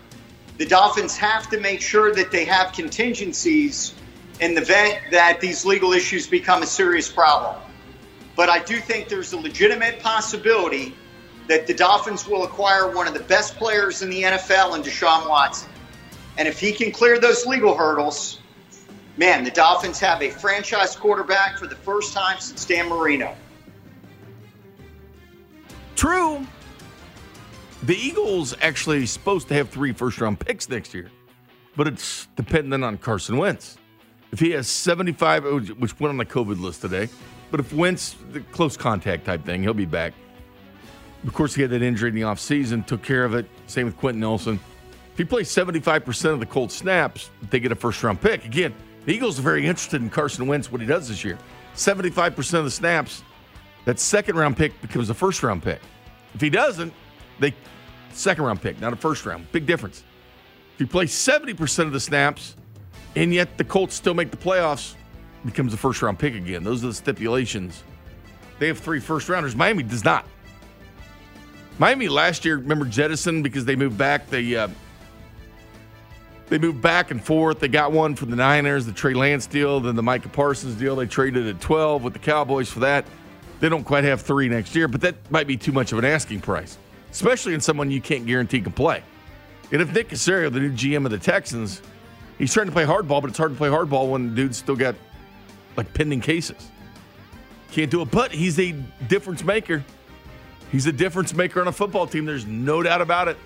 [0.60, 3.96] The Dolphins have to make sure that they have contingencies
[4.40, 7.56] in the event that these legal issues become a serious problem.
[8.42, 10.96] But I do think there's a legitimate possibility
[11.48, 15.30] that the Dolphins will acquire one of the best players in the NFL in Deshaun
[15.30, 15.70] Watson.
[16.40, 18.40] And if he can clear those legal hurdles,
[19.16, 23.36] man, the Dolphins have a franchise quarterback for the first time since Dan Marino.
[25.96, 26.44] True.
[27.84, 31.12] The Eagles actually supposed to have three first round picks next year,
[31.76, 33.78] but it's dependent on Carson Wentz.
[34.32, 35.44] If he has 75,
[35.78, 37.08] which went on the COVID list today,
[37.52, 40.14] but if Wentz, the close contact type thing, he'll be back.
[41.28, 43.46] Of course, he had that injury in the offseason, took care of it.
[43.68, 44.60] Same with Quenton Nelson.
[45.12, 48.46] If he plays 75% of the cold snaps, they get a first round pick.
[48.46, 48.74] Again,
[49.06, 51.38] the Eagles are very interested in Carson Wentz, what he does this year.
[51.76, 53.24] 75% of the snaps,
[53.86, 55.80] that second round pick becomes a first round pick.
[56.34, 56.94] If he doesn't,
[57.40, 57.54] they
[58.14, 59.52] second round pick, not a first round.
[59.52, 60.04] Big difference.
[60.74, 62.56] If he plays 70% of the snaps,
[63.16, 64.96] and yet the Colts still make the playoffs,
[65.46, 66.64] becomes a first round pick again.
[66.64, 67.84] Those are the stipulations.
[68.60, 69.56] They have three first rounders.
[69.56, 70.26] Miami does not.
[71.80, 74.30] Miami last year, remember jettison because they moved back.
[74.30, 74.68] They uh,
[76.50, 77.60] they moved back and forth.
[77.60, 80.98] They got one from the Niners, the Trey Lance deal, then the Micah Parsons deal.
[80.98, 83.06] They traded at 12 with the Cowboys for that.
[83.62, 86.06] They don't quite have three next year, but that might be too much of an
[86.06, 86.78] asking price,
[87.10, 89.02] especially in someone you can't guarantee can play.
[89.72, 91.82] And if Nick Caserio, the new GM of the Texans,
[92.38, 94.76] he's trying to play hardball, but it's hard to play hardball when the dude's still
[94.76, 94.96] got
[95.78, 96.70] like pending cases.
[97.72, 98.74] Can't do it, but he's a
[99.08, 99.84] difference maker.
[100.72, 102.26] He's a difference maker on a football team.
[102.26, 103.38] There's no doubt about it.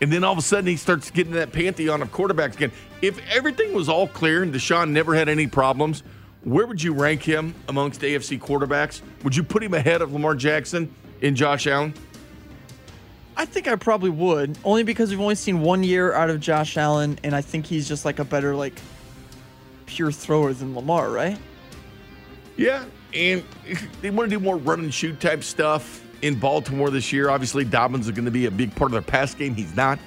[0.00, 2.72] And then all of a sudden he starts getting that pantheon of quarterbacks again.
[3.02, 6.02] If everything was all clear and Deshaun never had any problems,
[6.44, 9.00] where would you rank him amongst AFC quarterbacks?
[9.24, 11.94] Would you put him ahead of Lamar Jackson and Josh Allen?
[13.36, 16.76] I think I probably would, only because we've only seen one year out of Josh
[16.76, 18.80] Allen, and I think he's just like a better like
[19.86, 21.38] pure thrower than Lamar, right?
[22.56, 23.44] Yeah, and
[24.00, 27.30] they want to do more run and shoot type stuff in Baltimore this year.
[27.30, 29.54] Obviously, Dobbins is going to be a big part of their pass game.
[29.54, 29.98] He's not.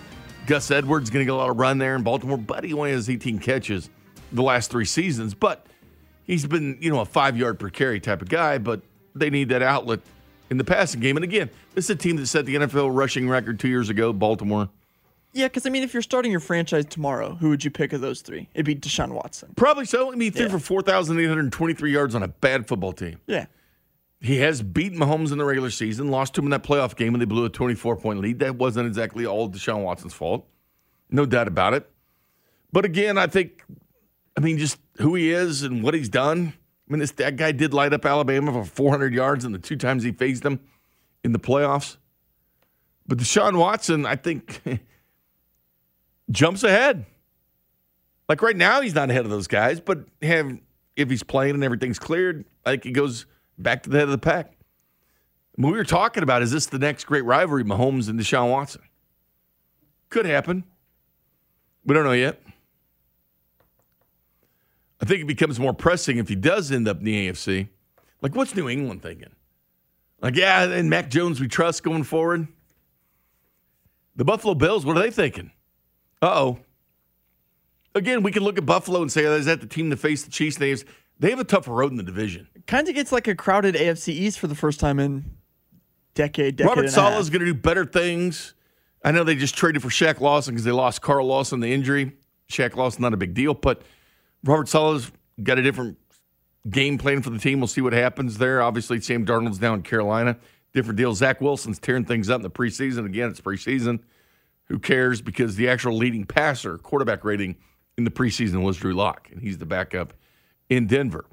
[0.47, 2.73] Gus Edwards is going to get a lot of run there in Baltimore, but he
[2.73, 3.89] only has 18 catches
[4.31, 5.33] the last three seasons.
[5.33, 5.67] But
[6.25, 8.81] he's been, you know, a five yard per carry type of guy, but
[9.13, 9.99] they need that outlet
[10.49, 11.17] in the passing game.
[11.17, 14.11] And again, this is a team that set the NFL rushing record two years ago,
[14.11, 14.69] Baltimore.
[15.39, 18.01] Yeah, because I mean, if you're starting your franchise tomorrow, who would you pick of
[18.01, 18.49] those three?
[18.53, 19.53] It'd be Deshaun Watson.
[19.55, 20.07] Probably so.
[20.09, 20.51] I mean, he threw Yeah.
[20.51, 23.19] for 4,823 yards on a bad football team.
[23.25, 23.45] Yeah.
[24.19, 27.13] He has beaten Mahomes in the regular season, lost to him in that playoff game
[27.13, 28.39] when they blew a 24 point lead.
[28.39, 30.45] That wasn't exactly all Deshaun Watson's fault.
[31.09, 31.89] No doubt about it.
[32.73, 33.63] But again, I think,
[34.35, 36.53] I mean, just who he is and what he's done.
[36.87, 39.77] I mean, this that guy did light up Alabama for 400 yards in the two
[39.77, 40.59] times he faced them
[41.23, 41.95] in the playoffs.
[43.07, 44.61] But Deshaun Watson, I think,
[46.31, 47.05] jumps ahead.
[48.27, 50.59] Like right now, he's not ahead of those guys, but have
[50.95, 53.25] if he's playing and everything's cleared, I think he goes
[53.57, 54.53] back to the head of the pack.
[55.59, 58.81] Mean, we were talking about is this the next great rivalry, Mahomes and Deshaun Watson?
[60.09, 60.63] Could happen.
[61.85, 62.41] We don't know yet.
[65.01, 67.67] I think it becomes more pressing if he does end up in the AFC.
[68.21, 69.31] Like, what's New England thinking?
[70.21, 72.47] Like, yeah, and Mac Jones we trust going forward.
[74.15, 75.51] The Buffalo Bills, what are they thinking?
[76.21, 76.59] Uh oh.
[77.95, 80.23] Again, we can look at Buffalo and say, oh, is that the team to face
[80.23, 80.57] the Chiefs?
[80.57, 80.83] They have,
[81.19, 82.47] they have a tougher road in the division.
[82.67, 85.37] Kind of gets like a crowded AFC East for the first time in
[86.13, 88.53] decade, decade Robert Saleh is going to do better things.
[89.03, 92.13] I know they just traded for Shaq Lawson because they lost Carl Lawson the injury.
[92.49, 93.81] Shaq Lawson not a big deal, but
[94.43, 95.97] Robert Saleh's got a different
[96.69, 97.59] game plan for the team.
[97.59, 98.61] We'll see what happens there.
[98.61, 100.37] Obviously, Sam Darnold's down in Carolina.
[100.73, 101.13] Different deal.
[101.13, 103.05] Zach Wilson's tearing things up in the preseason.
[103.05, 104.01] Again, it's preseason.
[104.69, 105.21] Who cares?
[105.21, 107.57] Because the actual leading passer, quarterback rating
[107.97, 110.13] in the preseason was Drew Lock, and he's the backup
[110.69, 111.25] in Denver.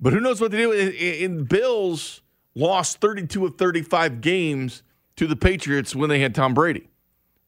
[0.00, 0.72] But who knows what they do?
[0.72, 2.22] In, in Bills
[2.54, 4.82] lost 32 of 35 games
[5.16, 6.88] to the Patriots when they had Tom Brady.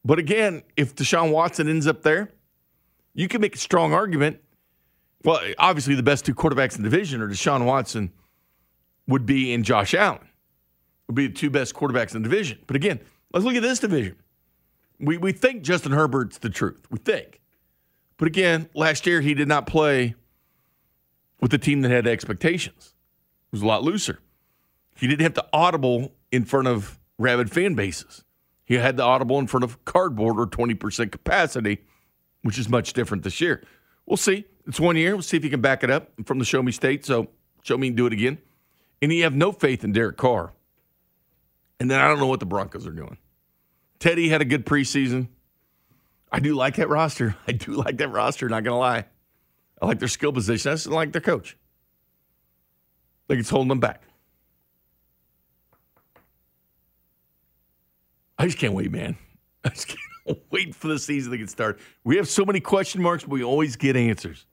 [0.03, 2.31] But again, if Deshaun Watson ends up there,
[3.13, 4.39] you can make a strong argument.
[5.23, 8.11] Well, obviously, the best two quarterbacks in the division are Deshaun Watson
[9.07, 10.27] would be and Josh Allen
[11.07, 12.59] would be the two best quarterbacks in the division.
[12.67, 12.99] But again,
[13.33, 14.15] let's look at this division.
[15.01, 16.85] We we think Justin Herbert's the truth.
[16.89, 17.41] We think.
[18.17, 20.15] But again, last year he did not play
[21.39, 22.93] with the team that had expectations.
[23.47, 24.19] It was a lot looser.
[24.95, 28.23] He didn't have to audible in front of rabid fan bases.
[28.63, 31.79] He had the audible in front of cardboard or 20% capacity,
[32.43, 33.63] which is much different this year.
[34.05, 34.45] We'll see.
[34.67, 35.15] It's one year.
[35.15, 37.05] We'll see if he can back it up from the Show Me State.
[37.05, 37.27] So
[37.63, 38.37] show me and do it again.
[39.01, 40.53] And you have no faith in Derek Carr.
[41.79, 43.17] And then I don't know what the Broncos are doing.
[44.01, 45.27] Teddy had a good preseason.
[46.31, 47.35] I do like that roster.
[47.47, 49.05] I do like that roster, not going to lie.
[49.79, 50.71] I like their skill position.
[50.71, 51.55] I just like their coach.
[53.27, 54.01] Think it's holding them back.
[58.39, 59.15] I just can't wait, man.
[59.63, 61.79] I just can't wait for the season to get started.
[62.03, 64.47] We have so many question marks, but we always get answers.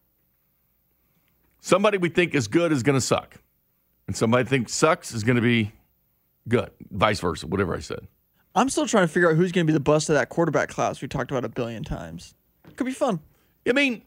[1.61, 3.37] Somebody we think is good is going to suck,
[4.07, 5.73] and somebody thinks sucks is going to be
[6.49, 6.71] good.
[6.91, 8.07] Vice versa, whatever I said.
[8.55, 10.69] I'm still trying to figure out who's going to be the bust of that quarterback
[10.69, 12.35] class we talked about a billion times.
[12.77, 13.21] Could be fun.
[13.67, 14.03] I mean,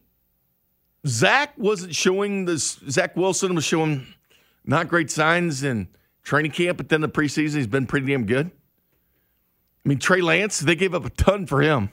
[1.06, 2.80] Zach wasn't showing this.
[2.88, 4.06] Zach Wilson was showing
[4.64, 5.88] not great signs in
[6.22, 8.50] training camp, but then the preseason he's been pretty damn good.
[9.84, 11.90] I mean, Trey Lance, they gave up a ton for him.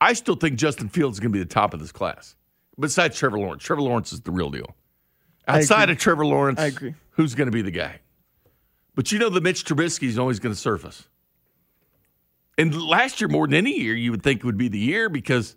[0.00, 2.34] I still think Justin Fields is going to be the top of this class.
[2.78, 4.74] Besides Trevor Lawrence, Trevor Lawrence is the real deal.
[5.46, 6.94] Outside of Trevor Lawrence, I agree.
[7.10, 8.00] Who's going to be the guy?
[8.94, 11.08] But you know, the Mitch Trubisky is always going to surface.
[12.58, 15.08] And last year, more than any year, you would think it would be the year
[15.08, 15.56] because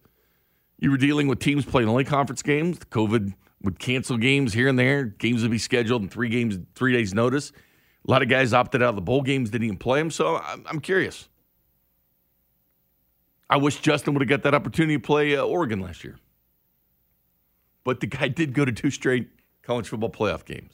[0.80, 2.80] you were dealing with teams playing only conference games.
[2.80, 5.04] COVID would cancel games here and there.
[5.04, 7.52] Games would be scheduled in three games, three days' notice.
[8.08, 10.12] A lot of guys opted out of the bowl games, didn't even play them.
[10.12, 11.28] So I'm, I'm curious.
[13.50, 16.17] I wish Justin would have got that opportunity to play uh, Oregon last year.
[17.84, 19.30] But the guy did go to two straight
[19.63, 20.74] college football playoff games,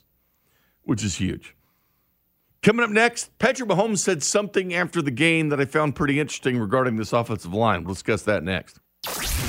[0.84, 1.56] which is huge.
[2.63, 6.60] Coming up next, Patrick Mahomes said something after the game that I found pretty interesting
[6.60, 7.84] regarding this offensive line.
[7.84, 8.78] We'll discuss that next.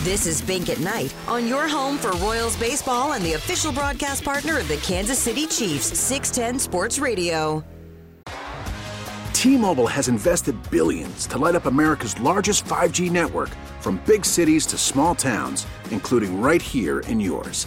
[0.03, 4.25] This is Bink at Night on your home for Royals baseball and the official broadcast
[4.25, 7.63] partner of the Kansas City Chiefs, 610 Sports Radio.
[9.35, 14.79] T-Mobile has invested billions to light up America's largest 5G network from big cities to
[14.79, 17.67] small towns, including right here in yours.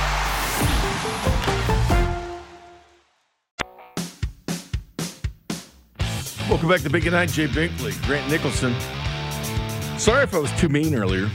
[6.61, 7.29] Welcome back to Big Night.
[7.29, 8.75] Jay Binkley, Grant Nicholson.
[9.97, 11.27] Sorry if I was too mean earlier.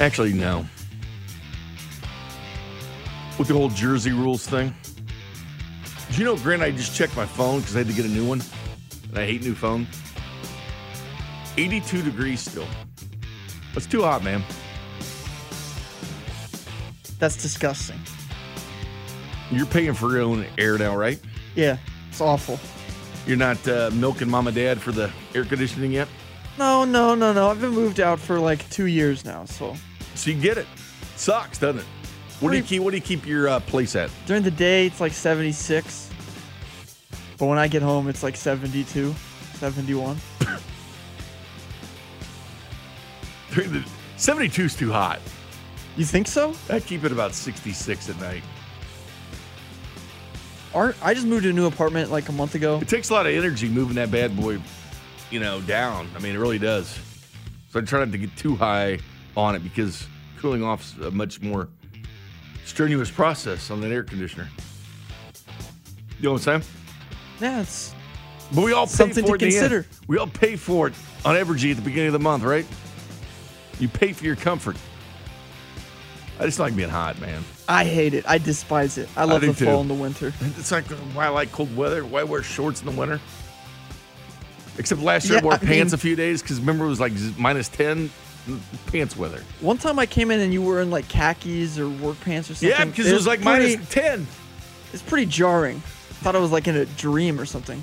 [0.00, 0.64] Actually, no.
[3.38, 4.74] With the whole Jersey rules thing.
[6.08, 8.08] Did you know, Grant, I just checked my phone because I had to get a
[8.08, 8.42] new one.
[9.10, 9.88] And I hate new phones.
[11.58, 12.66] 82 degrees still.
[13.74, 14.42] That's too hot, man.
[17.18, 18.00] That's disgusting.
[19.50, 21.20] You're paying for your own air now, right?
[21.54, 21.76] Yeah,
[22.18, 22.58] it's awful.
[23.28, 26.08] You're not uh, milking mom and dad for the air conditioning yet?
[26.58, 27.48] No, no, no, no.
[27.48, 29.76] I've been moved out for like two years now, so
[30.16, 30.66] So you get it.
[31.14, 31.86] Sucks, doesn't it?
[32.40, 32.82] What do you keep?
[32.82, 34.10] What do you keep your uh, place at?
[34.26, 36.10] during the day it's like 76.
[37.36, 39.14] But when I get home, it's like 72,
[39.54, 40.16] 71.
[43.52, 43.84] During the
[44.16, 45.20] 72 is too hot.
[45.96, 46.52] You think so?
[46.68, 48.42] I keep it about 66 at night.
[50.74, 52.78] Our, I just moved to a new apartment like a month ago.
[52.80, 54.60] It takes a lot of energy moving that bad boy,
[55.30, 56.08] you know, down.
[56.14, 56.98] I mean, it really does.
[57.70, 58.98] So I try not to get too high
[59.36, 60.06] on it because
[60.38, 61.68] cooling off is a much more
[62.64, 64.48] strenuous process on that air conditioner.
[66.18, 66.74] You know what I'm saying?
[67.40, 67.94] Yeah, it's
[68.52, 69.48] But we all pay Something for to it.
[69.48, 69.70] in the end.
[69.70, 69.86] consider.
[70.06, 72.66] We all pay for it on Evergy at the beginning of the month, right?
[73.78, 74.76] You pay for your comfort.
[76.40, 77.42] I just like being hot, man.
[77.68, 78.24] I hate it.
[78.28, 79.08] I despise it.
[79.16, 79.80] I love do the fall too.
[79.80, 80.32] and the winter.
[80.40, 82.04] It's like why I like cold weather.
[82.04, 83.20] Why I wear shorts in the winter.
[84.78, 86.88] Except last year Yeah, I wore I pants mean- a few days because remember it
[86.88, 88.10] was like minus ten
[88.86, 89.42] pants weather.
[89.60, 92.54] One time I came in and you were in like khakis or work pants or
[92.54, 92.68] something.
[92.68, 94.26] Yeah, because it was like pretty- ten.
[94.92, 95.76] It's pretty jarring.
[95.78, 97.82] I Thought I was like in a dream or something.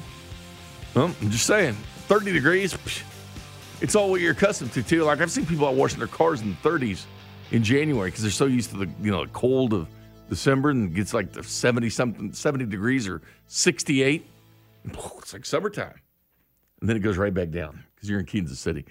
[0.96, 1.74] Well, I'm just saying,
[2.08, 2.76] thirty degrees.
[3.82, 5.04] It's all what you're accustomed to too.
[5.04, 7.04] Like I've seen people out washing their cars in the 30s
[7.52, 9.88] in January because they're so used to the you know the cold of
[10.30, 14.26] December and gets like the 70 something 70 degrees or 68.
[14.86, 16.00] It's like summertime,
[16.80, 18.86] and then it goes right back down because you're in Kansas City.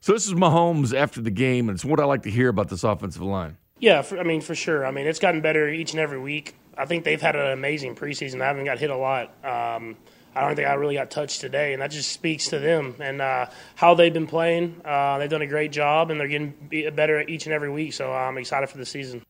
[0.00, 2.68] So this is Mahomes after the game, and it's what I like to hear about
[2.68, 3.56] this offensive line.
[3.78, 4.86] Yeah, for, I mean, for sure.
[4.86, 6.54] I mean, it's gotten better each and every week.
[6.76, 8.40] I think they've had an amazing preseason.
[8.40, 9.32] I haven't got hit a lot.
[9.44, 9.96] Um,
[10.36, 13.22] I don't think I really got touched today, and that just speaks to them and
[13.22, 14.82] uh, how they've been playing.
[14.84, 16.52] Uh, they've done a great job, and they're getting
[16.94, 17.94] better each and every week.
[17.94, 19.24] So I'm excited for the season.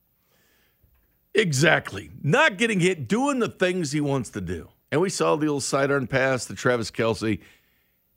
[1.32, 2.10] Exactly.
[2.22, 4.70] Not getting hit, doing the things he wants to do.
[4.90, 7.40] And we saw the old sidearm pass to Travis Kelce.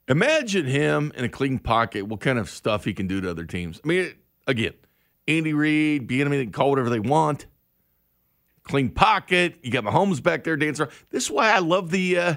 [0.08, 3.46] Imagine him in a clean pocket, what kind of stuff he can do to other
[3.46, 3.80] teams.
[3.84, 4.14] I mean,
[4.48, 4.74] again,
[5.28, 7.46] Andy Reid, Bieniemy, they can call whatever they want.
[8.64, 9.60] Clean pocket.
[9.62, 10.96] You got Mahomes back there dancing around.
[11.12, 12.18] This is why I love the.
[12.18, 12.36] Uh,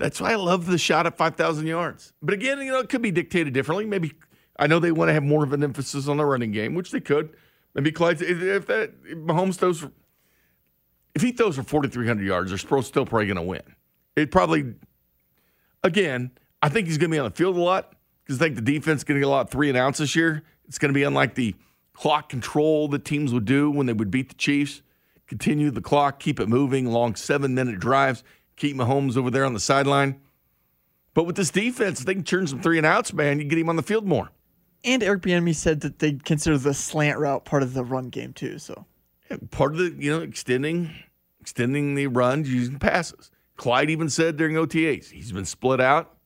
[0.00, 2.12] that's why I love the shot at five thousand yards.
[2.22, 3.86] But again, you know, it could be dictated differently.
[3.86, 4.12] Maybe
[4.58, 6.90] I know they want to have more of an emphasis on the running game, which
[6.90, 7.36] they could.
[7.74, 9.86] Maybe Clyde, if that if Mahomes throws,
[11.14, 13.62] if he throws for forty three hundred yards, they're still probably going to win.
[14.16, 14.74] It probably,
[15.84, 17.94] again, I think he's going to be on the field a lot
[18.24, 19.98] because I think the defense is going to get a lot of three and outs
[19.98, 20.42] this year.
[20.66, 21.54] It's going to be unlike the
[21.92, 24.82] clock control that teams would do when they would beat the Chiefs.
[25.26, 28.24] Continue the clock, keep it moving, long seven minute drives,
[28.60, 30.20] keep Mahomes over there on the sideline.
[31.14, 33.58] But with this defense, if they can turn some three and outs, man, you get
[33.58, 34.30] him on the field more.
[34.84, 38.32] And Eric Bieniemy said that they consider the slant route part of the run game
[38.32, 38.58] too.
[38.58, 38.86] So
[39.50, 40.90] part of the you know extending
[41.40, 43.30] extending the run using passes.
[43.56, 46.16] Clyde even said during OTAs he's been split out.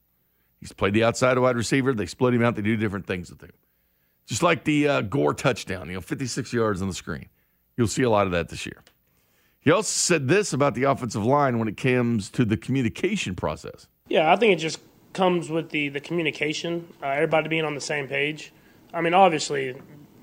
[0.60, 1.92] He's played the outside wide receiver.
[1.94, 2.54] They split him out.
[2.54, 3.52] They do different things with him.
[4.26, 7.28] Just like the uh, Gore touchdown, you know, 56 yards on the screen.
[7.76, 8.82] You'll see a lot of that this year.
[9.64, 13.88] He also said this about the offensive line when it comes to the communication process.
[14.08, 14.78] Yeah, I think it just
[15.14, 18.52] comes with the the communication, uh, everybody being on the same page.
[18.92, 19.74] I mean, obviously,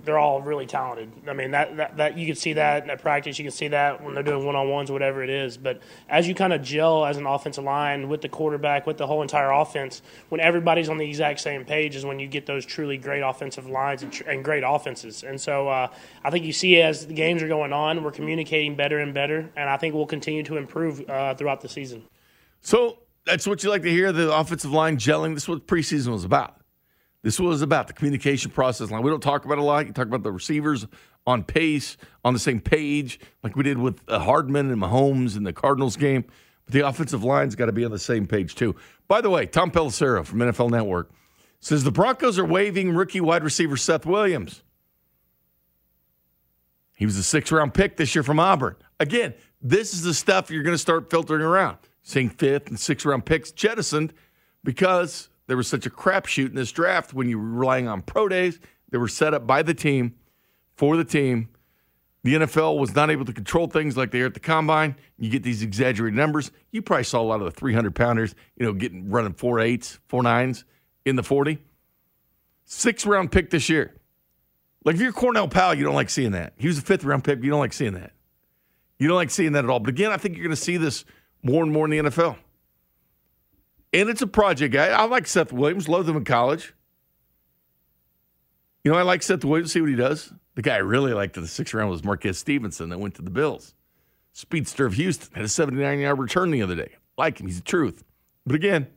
[0.04, 1.12] they're all really talented.
[1.28, 3.38] I mean, that, that, that you can see that at practice.
[3.40, 5.58] You can see that when they're doing one on ones, whatever it is.
[5.58, 9.08] But as you kind of gel as an offensive line with the quarterback, with the
[9.08, 12.66] whole entire offense, when everybody's on the exact same page, is when you get those
[12.66, 15.24] truly great offensive lines and, tr- and great offenses.
[15.24, 15.88] And so uh,
[16.24, 19.50] I think you see as the games are going on, we're communicating better and better,
[19.56, 22.04] and I think we'll continue to improve uh, throughout the season.
[22.62, 25.34] So that's what you like to hear the offensive line gelling.
[25.34, 26.61] This is what preseason was about.
[27.24, 29.04] This was about the communication process line.
[29.04, 29.86] We don't talk about it a lot.
[29.86, 30.88] You talk about the receivers
[31.28, 35.44] on pace, on the same page, like we did with uh, Hardman and Mahomes in
[35.44, 36.26] the Cardinals game.
[36.66, 38.76] But the offensive line's got to be on the same page, too.
[39.08, 41.12] By the way, Tom Pelissero from NFL Network
[41.60, 44.64] says the Broncos are waiving rookie wide receiver Seth Williams.
[46.96, 48.76] He was a six round pick this year from Auburn.
[49.00, 51.78] Again, this is the stuff you're going to start filtering around.
[52.04, 54.14] Seeing fifth and sixth round picks jettisoned
[54.64, 58.28] because there was such a crapshoot in this draft when you were relying on pro
[58.28, 58.60] days
[58.92, 60.16] that were set up by the team
[60.76, 61.50] for the team.
[62.24, 64.96] The NFL was not able to control things like they are at the combine.
[65.18, 66.52] You get these exaggerated numbers.
[66.70, 70.00] You probably saw a lot of the 300 pounders, you know, getting running four eights,
[70.08, 70.64] four nines
[71.04, 71.58] in the 40.
[72.66, 73.96] Six round pick this year.
[74.86, 76.54] Like if you're Cornell Powell, you don't like seeing that.
[76.58, 77.44] He was a fifth round pick.
[77.44, 78.14] You don't like seeing that.
[79.00, 79.80] You don't like seeing that at all.
[79.80, 81.06] But again, I think you're going to see this
[81.42, 82.38] more and more in the NFL.
[83.94, 84.88] And it's a project guy.
[84.88, 86.74] I like Seth Williams, loved him in college.
[88.84, 90.34] You know, I like Seth Williams, see what he does.
[90.56, 93.22] The guy I really liked in the sixth round was Marquez Stevenson that went to
[93.22, 93.74] the Bills.
[94.34, 96.96] Speedster of Houston had a 79 yard return the other day.
[97.18, 98.04] Like him, he's the truth.
[98.46, 98.88] But again,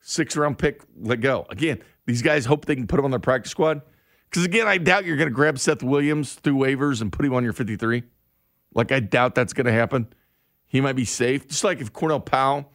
[0.00, 1.46] six round pick, let go.
[1.48, 3.82] Again, these guys hope they can put him on their practice squad.
[4.28, 7.34] Because again, I doubt you're going to grab Seth Williams through waivers and put him
[7.34, 8.02] on your 53.
[8.74, 10.06] Like, I doubt that's going to happen.
[10.66, 11.48] He might be safe.
[11.48, 12.70] Just like if Cornell Powell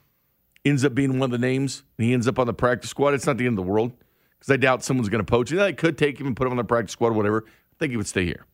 [0.66, 3.14] ends up being one of the names and he ends up on the practice squad,
[3.14, 3.92] it's not the end of the world
[4.40, 5.58] because I doubt someone's going to poach him.
[5.58, 7.46] They could take him and put him on the practice squad or whatever.
[7.48, 8.46] I think he would stay here.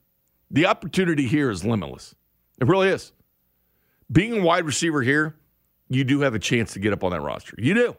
[0.51, 2.15] The opportunity here is limitless.
[2.59, 3.11] It really is.
[4.11, 5.35] Being a wide receiver here,
[5.87, 7.55] you do have a chance to get up on that roster.
[7.57, 7.97] You do.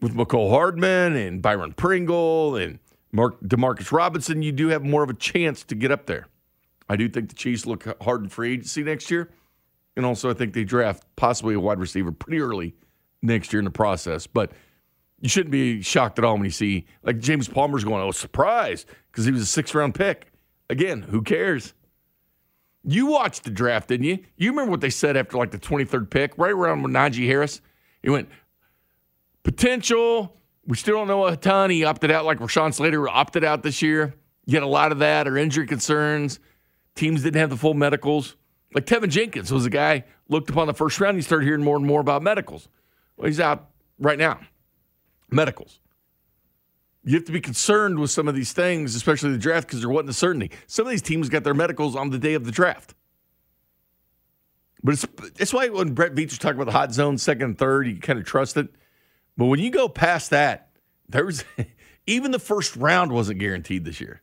[0.00, 2.78] With Mecole Hardman and Byron Pringle and
[3.10, 6.26] Mark Demarcus Robinson, you do have more of a chance to get up there.
[6.88, 9.30] I do think the Chiefs look hard in free agency next year.
[9.96, 12.74] And also, I think they draft possibly a wide receiver pretty early
[13.22, 14.26] next year in the process.
[14.26, 14.52] But
[15.20, 18.86] you shouldn't be shocked at all when you see, like, James Palmer's going, oh, surprise,
[19.10, 20.32] because he was a six round pick.
[20.68, 21.74] Again, who cares?
[22.82, 24.18] You watched the draft, didn't you?
[24.36, 27.60] You remember what they said after, like, the 23rd pick, right around with Najee Harris?
[28.02, 28.28] He went,
[29.42, 30.36] potential.
[30.66, 31.70] We still don't know a ton.
[31.70, 34.14] He opted out, like Rashawn Slater opted out this year.
[34.46, 36.40] You get a lot of that or injury concerns.
[36.94, 38.36] Teams didn't have the full medicals.
[38.74, 41.16] Like Teven Jenkins was a guy looked upon the first round.
[41.16, 42.68] You started hearing more and more about medicals.
[43.16, 44.40] Well, he's out right now.
[45.30, 45.78] Medicals.
[47.04, 49.90] You have to be concerned with some of these things, especially the draft, because there
[49.90, 50.50] wasn't a certainty.
[50.66, 52.94] Some of these teams got their medicals on the day of the draft.
[54.82, 55.06] But it's
[55.38, 57.98] that's why when Brett Veach was talking about the hot zone, second and third, you
[57.98, 58.68] kind of trust it.
[59.36, 60.70] But when you go past that,
[61.08, 61.44] there was
[62.06, 64.20] even the first round wasn't guaranteed this year.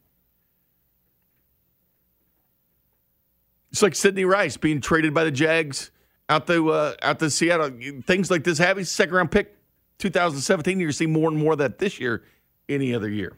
[3.71, 5.91] It's like Sidney Rice being traded by the Jags
[6.29, 7.71] out to uh, out to Seattle.
[8.05, 8.83] Things like this happen.
[8.85, 9.55] Second round pick,
[9.99, 10.79] 2017.
[10.79, 12.23] You're seeing more and more of that this year,
[12.67, 13.33] any other year.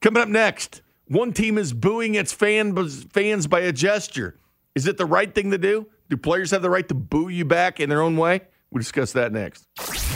[0.00, 2.74] Coming up next, one team is booing its fan,
[3.10, 4.36] fans by a gesture.
[4.74, 5.86] Is it the right thing to do?
[6.08, 8.42] Do players have the right to boo you back in their own way?
[8.70, 9.64] We'll discuss that next.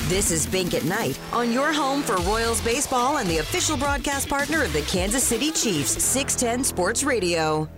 [0.08, 4.28] This is Bink at Night on your home for Royals baseball and the official broadcast
[4.28, 7.68] partner of the Kansas City Chiefs, 610 Sports Radio.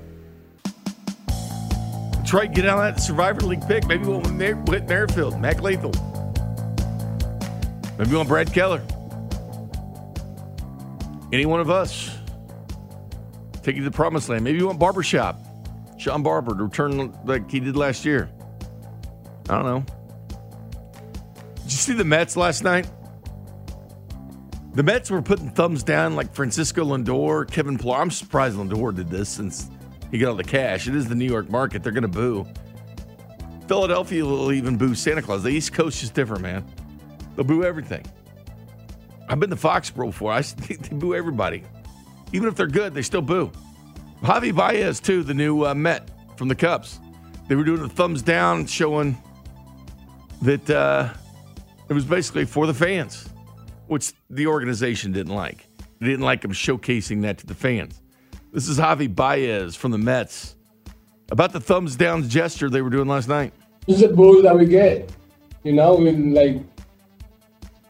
[2.26, 3.86] Detroit get out that Survivor League pick.
[3.86, 5.92] Maybe we'll Whit Merrifield, Mac Lethal.
[7.96, 8.82] Maybe want Brad Keller.
[11.32, 12.10] Any one of us.
[13.62, 14.42] Take you to the promised land.
[14.42, 15.38] Maybe you want Barbershop.
[15.98, 18.28] Sean Barber to return like he did last year.
[19.48, 19.84] I don't know.
[21.62, 22.90] Did you see the Mets last night?
[24.74, 27.98] The Mets were putting thumbs down like Francisco Lindor, Kevin Pillar.
[27.98, 29.70] I'm surprised Lindor did this since
[30.16, 30.88] you get all the cash.
[30.88, 31.82] It is the New York market.
[31.82, 32.46] They're going to boo.
[33.68, 35.42] Philadelphia will even boo Santa Claus.
[35.42, 36.64] The East Coast is different, man.
[37.34, 38.04] They'll boo everything.
[39.28, 40.32] I've been to Foxborough before.
[40.32, 41.64] I they boo everybody.
[42.32, 43.52] Even if they're good, they still boo.
[44.22, 46.08] Javi Baez, too, the new uh, Met
[46.38, 46.98] from the Cubs.
[47.48, 49.18] They were doing a thumbs down, showing
[50.42, 51.10] that uh,
[51.90, 53.28] it was basically for the fans,
[53.86, 55.66] which the organization didn't like.
[56.00, 58.00] They didn't like them showcasing that to the fans.
[58.56, 60.56] This is Javi Baez from the Mets
[61.30, 63.52] about the thumbs down gesture they were doing last night.
[63.86, 65.12] This is a boost that we get.
[65.62, 66.62] You know, we like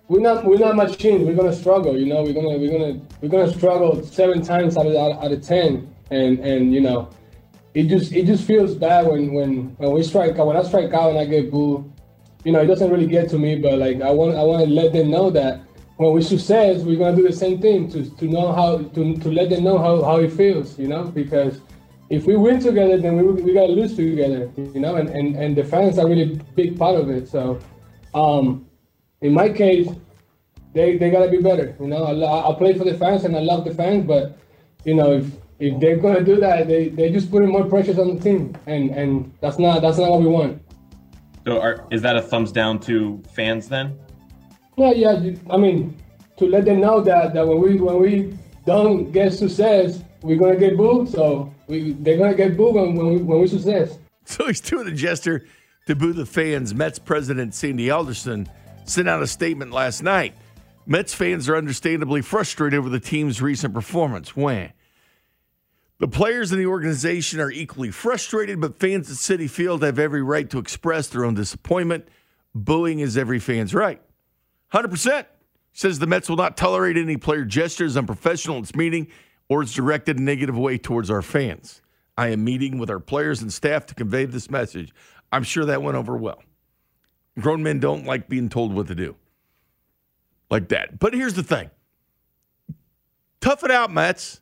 [0.09, 1.25] we're not we're not machines.
[1.25, 1.97] We're gonna struggle.
[1.97, 5.31] You know, we're gonna we're gonna we're gonna struggle seven times out of out, out
[5.31, 7.11] of ten, and and you know,
[7.75, 11.11] it just it just feels bad when when when we strike when I strike out
[11.11, 11.89] and I get booed.
[12.43, 14.69] You know, it doesn't really get to me, but like I want I want to
[14.69, 15.61] let them know that
[15.97, 19.31] when we success, we're gonna do the same thing to to know how to to
[19.31, 20.79] let them know how how it feels.
[20.79, 21.61] You know, because
[22.11, 24.51] if we win together, then we we gotta lose together.
[24.57, 27.29] You know, and and and the fans are really big part of it.
[27.29, 27.59] So.
[28.15, 28.67] Um,
[29.21, 29.89] in my case,
[30.73, 31.77] they they gotta be better.
[31.81, 34.39] You know, I, I play for the fans and I love the fans, but
[34.85, 35.27] you know, if
[35.59, 38.91] if they're gonna do that, they they just putting more pressures on the team, and
[38.91, 40.63] and that's not that's not what we want.
[41.47, 43.99] So, are, is that a thumbs down to fans then?
[44.77, 45.31] Yeah, yeah.
[45.51, 45.97] I mean,
[46.37, 50.57] to let them know that that when we when we don't get success, we're gonna
[50.57, 51.09] get booed.
[51.09, 53.99] So we they're gonna get booed when when we, when we success.
[54.29, 55.47] So he's doing a gesture
[55.87, 56.75] to boo the fans.
[56.75, 58.49] Mets president Sandy Alderson
[58.85, 60.35] sent out a statement last night.
[60.85, 64.35] Mets fans are understandably frustrated with the team's recent performance.
[64.35, 64.73] When
[66.01, 70.23] the players in the organization are equally frustrated, but fans at Citi Field have every
[70.23, 72.09] right to express their own disappointment.
[72.53, 74.03] Booing is every fan's right.
[74.73, 75.27] 100%.
[75.73, 79.09] Says the Mets will not tolerate any player gestures unprofessional in its meeting
[79.49, 81.83] or its directed a negative way towards our fans.
[82.17, 84.93] I am meeting with our players and staff to convey this message.
[85.31, 86.43] I'm sure that went over well.
[87.39, 89.17] Grown men don't like being told what to do
[90.51, 90.99] like that.
[90.99, 91.71] But here's the thing
[93.41, 94.41] tough it out, Mets.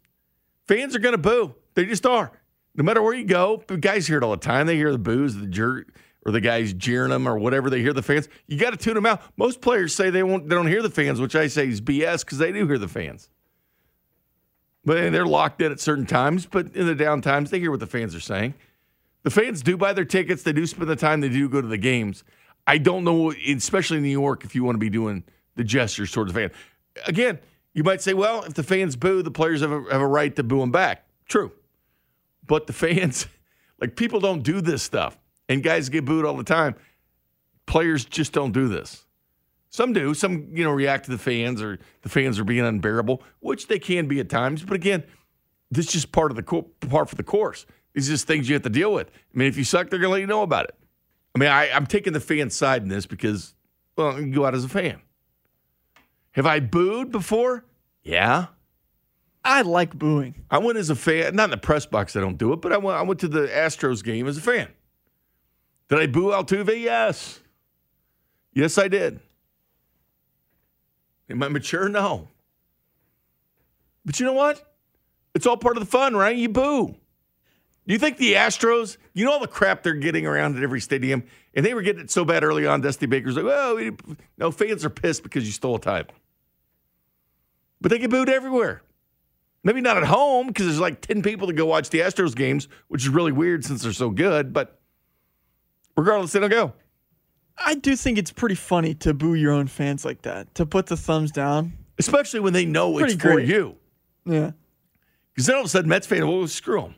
[0.66, 1.54] Fans are going to boo.
[1.74, 2.32] They just are.
[2.74, 4.66] No matter where you go, guys hear it all the time.
[4.66, 5.94] They hear the boos, the jerk,
[6.24, 7.70] or the guys jeering them, or whatever.
[7.70, 8.28] They hear the fans.
[8.46, 9.22] You got to tune them out.
[9.36, 10.48] Most players say they won't.
[10.48, 12.88] They don't hear the fans, which I say is BS because they do hear the
[12.88, 13.28] fans.
[14.84, 16.46] But they're locked in at certain times.
[16.46, 18.54] But in the down times, they hear what the fans are saying.
[19.22, 20.42] The fans do buy their tickets.
[20.42, 21.20] They do spend the time.
[21.20, 22.24] They do go to the games.
[22.66, 25.24] I don't know, especially in New York, if you want to be doing
[25.56, 26.50] the gestures towards the fan.
[27.06, 27.38] Again,
[27.72, 30.34] you might say, well, if the fans boo, the players have a, have a right
[30.36, 31.06] to boo them back.
[31.26, 31.52] True.
[32.46, 33.26] But the fans,
[33.80, 35.18] like people don't do this stuff.
[35.48, 36.74] And guys get booed all the time.
[37.66, 39.04] Players just don't do this.
[39.70, 40.14] Some do.
[40.14, 43.78] Some, you know, react to the fans or the fans are being unbearable, which they
[43.78, 44.62] can be at times.
[44.62, 45.02] But again,
[45.70, 47.66] this is just part of the co- part for the course.
[47.92, 49.08] These are just things you have to deal with.
[49.10, 50.74] I mean, if you suck, they're going to let you know about it.
[51.34, 53.54] I mean, I, I'm taking the fan side in this because,
[53.96, 55.00] well, you go out as a fan.
[56.32, 57.64] Have I booed before?
[58.02, 58.46] Yeah.
[59.44, 60.44] I like booing.
[60.50, 62.72] I went as a fan, not in the press box, I don't do it, but
[62.72, 64.68] I went, I went to the Astros game as a fan.
[65.88, 66.80] Did I boo Altuve?
[66.80, 67.40] Yes.
[68.52, 69.20] Yes, I did.
[71.28, 71.88] Am I mature?
[71.88, 72.28] No.
[74.04, 74.74] But you know what?
[75.34, 76.36] It's all part of the fun, right?
[76.36, 76.94] You boo.
[77.86, 80.80] Do you think the Astros, you know all the crap they're getting around at every
[80.80, 81.24] stadium,
[81.54, 83.92] and they were getting it so bad early on, Dusty Baker's like, well, we,
[84.38, 86.14] no, fans are pissed because you stole a title.
[87.80, 88.82] But they get booed everywhere.
[89.64, 92.68] Maybe not at home because there's like 10 people to go watch the Astros games,
[92.88, 94.80] which is really weird since they're so good, but
[95.96, 96.72] regardless, they don't go.
[97.56, 100.86] I do think it's pretty funny to boo your own fans like that, to put
[100.86, 101.72] the thumbs down.
[101.98, 103.76] Especially when they know Pretty it's for you.
[104.26, 104.52] Yeah.
[105.32, 106.94] Because then all of a sudden, Mets fans, well, screw them.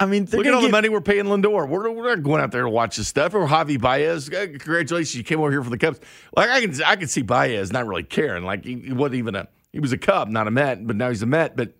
[0.00, 1.66] I mean, Look at all the money we're paying Lindor.
[1.68, 3.34] We're, we're not going out there to watch this stuff.
[3.34, 6.00] Or Javi Baez, uh, congratulations, you came over here for the Cubs.
[6.36, 8.44] Like I can, I can see Baez not really caring.
[8.44, 11.08] Like he, he wasn't even a, he was a Cub, not a Met, but now
[11.08, 11.56] he's a Met.
[11.56, 11.72] But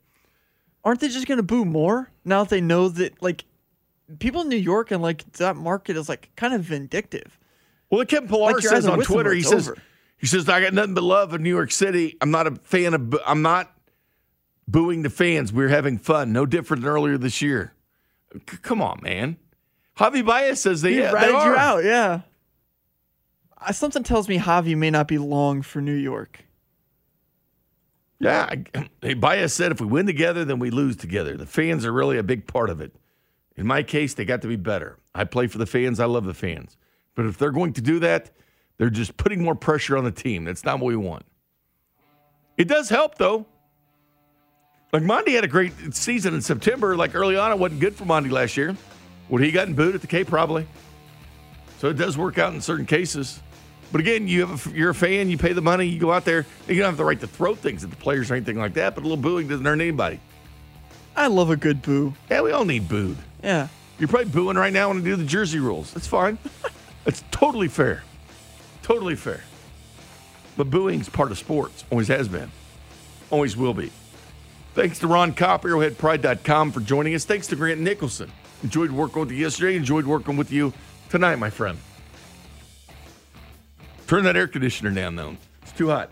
[0.85, 3.45] Aren't they just going to boo more now that they know that, like,
[4.19, 7.39] people in New York and, like, that market is, like, kind of vindictive?
[7.91, 9.79] well, Kevin Pillar Like, says on with them or Twitter, he says, over.
[10.19, 12.17] he says, I got nothing but love in New York City.
[12.21, 13.73] I'm not a fan of, I'm not
[14.67, 15.53] booing the fans.
[15.53, 16.33] We're having fun.
[16.33, 17.73] No different than earlier this year.
[18.35, 19.37] C- come on, man.
[19.97, 21.57] Javi Baez says they, He yeah, they ratted you are.
[21.57, 22.21] out, yeah.
[23.61, 26.45] Uh, Something tells me Javi may not be long for New York.
[28.21, 31.37] Yeah, I- hey, Baez said if we win together, then we lose together.
[31.37, 32.95] The fans are really a big part of it.
[33.59, 34.99] In my case, they got to be better.
[35.15, 35.99] I play for the fans.
[35.99, 36.77] I love the fans.
[37.17, 38.31] But if they're going to do that,
[38.77, 40.45] they're just putting more pressure on the team.
[40.45, 41.27] That's not what we want.
[42.57, 43.47] It does help, though.
[44.93, 46.97] Like Monty had a great season in September.
[46.97, 48.77] Like early on, it wasn't good for Monty last year.
[49.29, 50.23] Would he gotten booed at the K?
[50.23, 50.65] Probably.
[51.79, 53.41] So it does work out in certain cases.
[53.91, 55.31] But again, you have a, you're a fan.
[55.31, 55.87] You pay the money.
[55.87, 56.47] You go out there.
[56.69, 58.95] You don't have the right to throw things at the players or anything like that.
[58.95, 60.21] But a little booing doesn't hurt anybody.
[61.17, 62.15] I love a good boo.
[62.31, 63.19] Yeah, we all need booed.
[63.43, 63.69] Yeah.
[63.99, 65.93] You're probably booing right now when I do the jersey rules.
[65.93, 66.39] That's fine.
[67.05, 68.05] That's totally fair.
[68.83, 69.43] Totally fair.
[70.57, 71.85] But booing's part of sports.
[71.91, 72.51] Always has been.
[73.31, 73.91] Always will be.
[74.75, 77.25] Thanks to Ron Kopp, ArrowheadPride.com for joining us.
[77.25, 78.31] Thanks to Grant Nicholson.
[78.63, 79.77] Enjoyed working with you yesterday.
[79.77, 80.73] Enjoyed working with you
[81.11, 81.79] tonight, my friend.
[84.07, 85.37] Turn that air conditioner down, though.
[85.63, 86.11] It's too hot.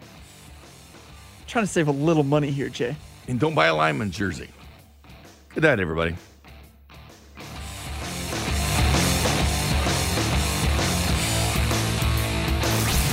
[1.46, 2.96] Trying to save a little money here, Jay.
[3.28, 4.48] And don't buy a lineman jersey.
[5.54, 6.16] Good night, everybody.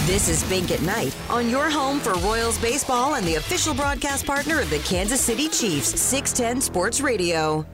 [0.06, 4.26] This is Bink at Night on your home for Royals baseball and the official broadcast
[4.26, 7.66] partner of the Kansas City Chiefs, 610 Sports Radio.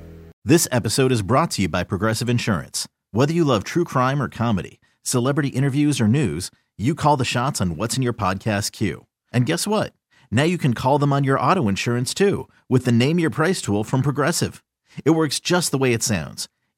[0.46, 2.88] This episode is brought to you by Progressive Insurance.
[3.10, 7.62] Whether you love true crime or comedy, celebrity interviews or news, you call the shots
[7.62, 9.08] on what's in your podcast queue.
[9.34, 9.94] And guess what?
[10.30, 13.60] Now you can call them on your auto insurance too with the Name Your Price
[13.60, 14.64] tool from Progressive.
[15.04, 16.48] It works just the way it sounds.